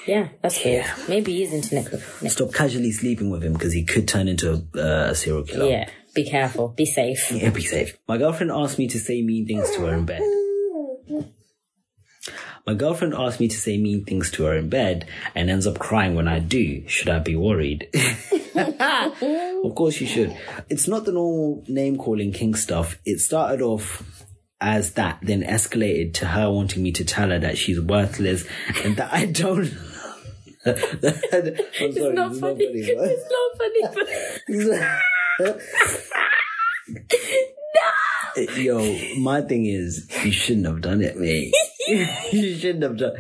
[0.08, 0.86] Yeah, that's good.
[1.08, 2.30] Maybe he's into Netflix.
[2.30, 5.70] stop casually sleeping with him because he could turn into uh, a serial killer.
[5.70, 6.70] Yeah, be careful.
[6.70, 7.32] Be safe.
[7.32, 7.98] Yeah, be safe.
[8.08, 10.22] My girlfriend asked me to say mean things to her in bed.
[12.66, 15.80] My girlfriend asked me to say mean things to her in bed and ends up
[15.80, 16.88] crying when I do.
[16.88, 17.90] Should I be worried?
[18.56, 20.38] of course you should.
[20.70, 22.98] It's not the normal name calling king stuff.
[23.06, 24.23] It started off
[24.64, 28.46] as that, then escalated to her wanting me to tell her that she's worthless
[28.84, 29.72] and that I don't.
[30.66, 32.64] I'm sorry, It's not this is funny.
[32.64, 33.58] It's not
[34.48, 34.90] funny.
[35.46, 35.58] No.
[38.56, 41.54] Yo, my thing is, you shouldn't have done it, mate.
[42.32, 43.16] you shouldn't have done.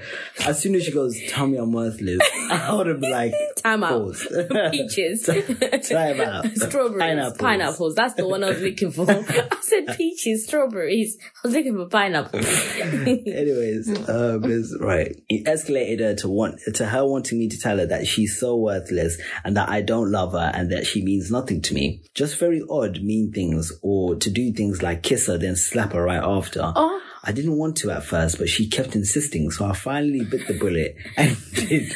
[0.45, 3.33] As soon as she goes, "Tell me I'm worthless," I would have been like,
[3.63, 4.15] Time out.
[4.71, 5.25] Peaches.
[5.25, 6.45] Time out.
[6.55, 6.99] Strawberries.
[6.99, 7.37] Pineapples.
[7.37, 7.95] Pineapples.
[7.95, 9.09] That's the one I was looking for.
[9.09, 11.17] I said peaches, strawberries.
[11.21, 12.45] I was looking for pineapples.
[12.45, 15.15] Anyways, um, it's right.
[15.29, 18.57] It escalated her to want to her wanting me to tell her that she's so
[18.57, 22.03] worthless and that I don't love her and that she means nothing to me.
[22.13, 26.03] Just very odd, mean things, or to do things like kiss her then slap her
[26.03, 26.73] right after.
[26.75, 27.02] Oh.
[27.25, 30.59] I didn't want to at first, but she kept insisting, so I finally bit the
[30.59, 31.93] bullet and did.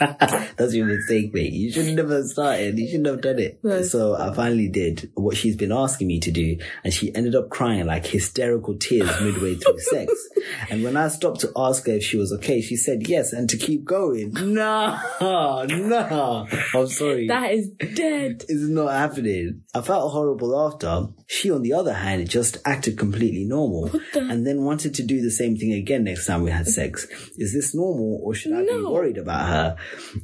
[0.56, 1.52] That's your mistake, mate.
[1.52, 2.78] You shouldn't have started.
[2.78, 3.60] You shouldn't have done it.
[3.62, 3.84] Right.
[3.84, 7.50] So I finally did what she's been asking me to do, and she ended up
[7.50, 10.12] crying like hysterical tears midway through sex.
[10.70, 13.48] And when I stopped to ask her if she was okay, she said yes and
[13.50, 14.32] to keep going.
[14.32, 16.46] No, no.
[16.74, 17.28] I'm sorry.
[17.28, 18.44] That is dead.
[18.48, 19.62] It's not happening.
[19.74, 21.08] I felt horrible after.
[21.26, 24.20] She, on the other hand, just acted completely normal the?
[24.20, 27.06] and then wanted to do the same thing again next time we had sex.
[27.36, 29.76] Is this normal or should I be worried about her?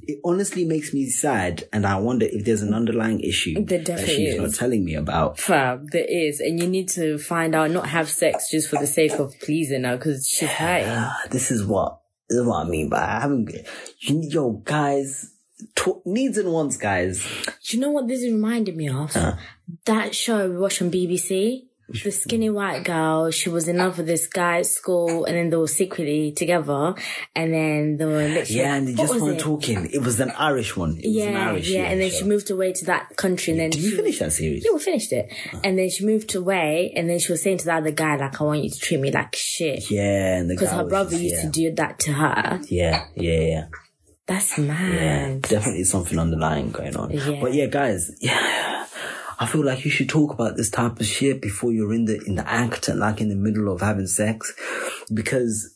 [0.03, 4.07] It honestly makes me sad and I wonder if there's an underlying issue There that
[4.07, 5.39] she's not telling me about.
[5.39, 6.41] Fab, there is.
[6.41, 9.85] And you need to find out, not have sex just for the sake of pleasing
[9.85, 10.89] her because she's hurting.
[10.91, 13.51] Ah, this is what, this is what I mean by I haven't,
[14.01, 15.33] you, yo, guys,
[15.77, 17.27] to, needs and wants, guys.
[17.65, 19.17] Do you know what this reminded me of?
[19.85, 21.66] That show we watched on BBC.
[21.89, 25.51] The skinny white girl, she was in love with this guy at school and then
[25.51, 26.95] they were secretly together
[27.35, 28.61] and then they were literally.
[28.61, 29.41] Yeah, and they just weren't it?
[29.41, 29.89] talking.
[29.93, 30.99] It was an Irish one.
[30.99, 32.17] It was an Yeah, Irish yeah, and then show.
[32.19, 34.65] she moved away to that country and then Did you she finish that series?
[34.65, 35.33] Yeah, we finished it.
[35.63, 38.41] And then she moved away and then she was saying to the other guy, like,
[38.41, 39.89] I want you to treat me like shit.
[39.89, 41.43] Yeah, and the Because her brother just- used yeah.
[41.43, 42.61] to do that to her.
[42.69, 43.67] Yeah, yeah, yeah.
[44.27, 45.43] That's Yeah, mad.
[45.43, 47.11] definitely something underlying going on.
[47.13, 47.39] Yeah.
[47.41, 48.87] But yeah, guys, yeah,
[49.39, 52.21] I feel like you should talk about this type of shit before you're in the
[52.27, 54.55] in the act and like in the middle of having sex,
[55.13, 55.73] because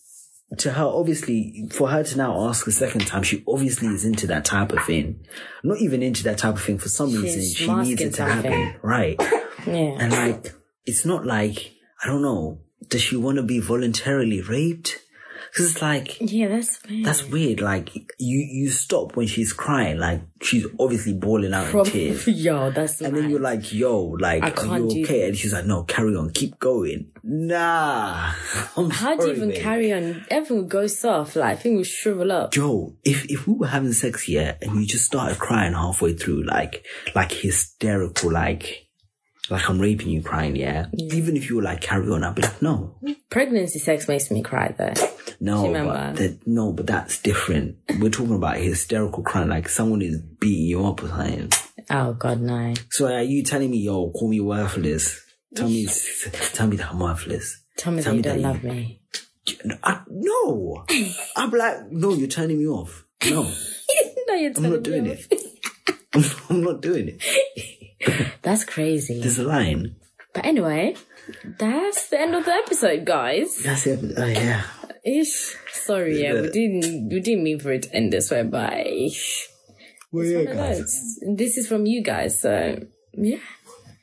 [0.58, 4.26] to her, obviously, for her to now ask a second time, she obviously is into
[4.26, 5.24] that type of thing.
[5.62, 7.42] Not even into that type of thing for some reason.
[7.42, 8.74] She needs it to happen, something.
[8.82, 9.20] right?
[9.66, 9.98] Yeah.
[9.98, 10.54] And like,
[10.86, 12.60] it's not like I don't know.
[12.88, 14.98] Does she want to be voluntarily raped?
[15.52, 17.04] Because it's like Yeah, that's weird.
[17.04, 17.60] that's weird.
[17.60, 19.98] Like you, you stop when she's crying.
[19.98, 22.26] Like she's obviously bawling out in Prob- tears.
[22.28, 25.26] Yo, that's And then you're like, yo, like, I are you okay?
[25.28, 27.10] And she's like, no, carry on, keep going.
[27.22, 28.32] Nah.
[28.76, 29.60] I'm How do you even babe.
[29.62, 30.24] carry on?
[30.30, 31.36] Everything goes soft.
[31.36, 32.52] Like, things would shrivel up.
[32.52, 36.44] Joe, if, if we were having sex here and you just started crying halfway through,
[36.44, 38.86] like, like hysterical, like,
[39.48, 40.86] like I'm raping you crying, yeah?
[40.86, 41.12] Mm.
[41.14, 42.98] Even if you were like, carry on, I'd be like, no,
[43.30, 44.92] Pregnancy sex makes me cry, though.
[45.40, 47.76] no, but that, no, but that's different.
[47.98, 51.50] We're talking about hysterical crying, like someone is beating you up or something.
[51.88, 52.74] Oh, God, no.
[52.90, 55.20] So are you telling me, yo, call me worthless?
[55.54, 55.86] Tell me,
[56.52, 57.62] tell me that I'm worthless.
[57.76, 59.00] Tell me Tell that you don't that love me.
[59.82, 60.84] I, no,
[61.36, 63.04] I'm like, no, you're turning me off.
[63.28, 63.42] No,
[64.28, 65.26] no, you're I'm not doing it.
[66.14, 67.79] I'm, I'm not doing it.
[68.42, 69.20] That's crazy.
[69.20, 69.96] There's a line.
[70.32, 70.94] But anyway,
[71.58, 73.56] that's the end of the episode, guys.
[73.64, 74.14] That's it.
[74.16, 74.62] Oh yeah.
[75.04, 75.56] Ish.
[75.72, 78.86] Sorry, yeah, we didn't we didn't mean for it to end this way, but.
[80.12, 81.18] Well, yeah, guys.
[81.34, 82.78] This is from you guys, so
[83.12, 83.38] yeah.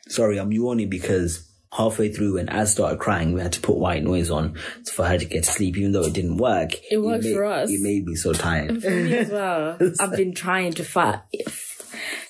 [0.10, 4.04] Sorry, I'm yawning because halfway through when Az started crying, we had to put white
[4.04, 4.56] noise on
[4.92, 6.72] for her to get to sleep, even though it didn't work.
[6.92, 7.70] It worked made, for us.
[7.70, 8.82] It made me so tired.
[8.82, 9.78] For me as well.
[10.00, 11.20] I've been trying to fight.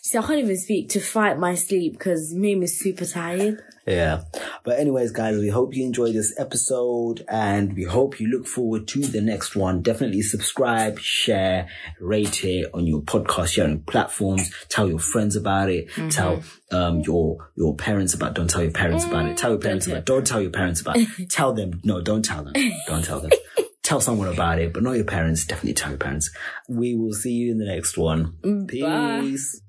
[0.08, 3.62] See, I can't even speak to fight my sleep because me is super tired.
[3.86, 4.24] Yeah.
[4.64, 8.88] But anyways, guys, we hope you enjoyed this episode and we hope you look forward
[8.88, 9.82] to the next one.
[9.82, 11.68] Definitely subscribe, share,
[12.00, 14.50] rate it on your podcast sharing platforms.
[14.70, 15.90] Tell your friends about it.
[15.90, 16.08] Mm-hmm.
[16.08, 16.42] Tell,
[16.72, 19.36] um, your, your parents about, don't tell your parents about it.
[19.36, 21.30] Tell your parents about, don't tell your parents about it.
[21.30, 22.54] tell them, no, don't tell them.
[22.88, 23.32] Don't tell them.
[23.84, 25.46] Tell someone about it, but not your parents.
[25.46, 26.30] Definitely tell your parents.
[26.68, 28.36] We will see you in the next one.
[28.44, 29.22] Bye.
[29.22, 29.62] Peace.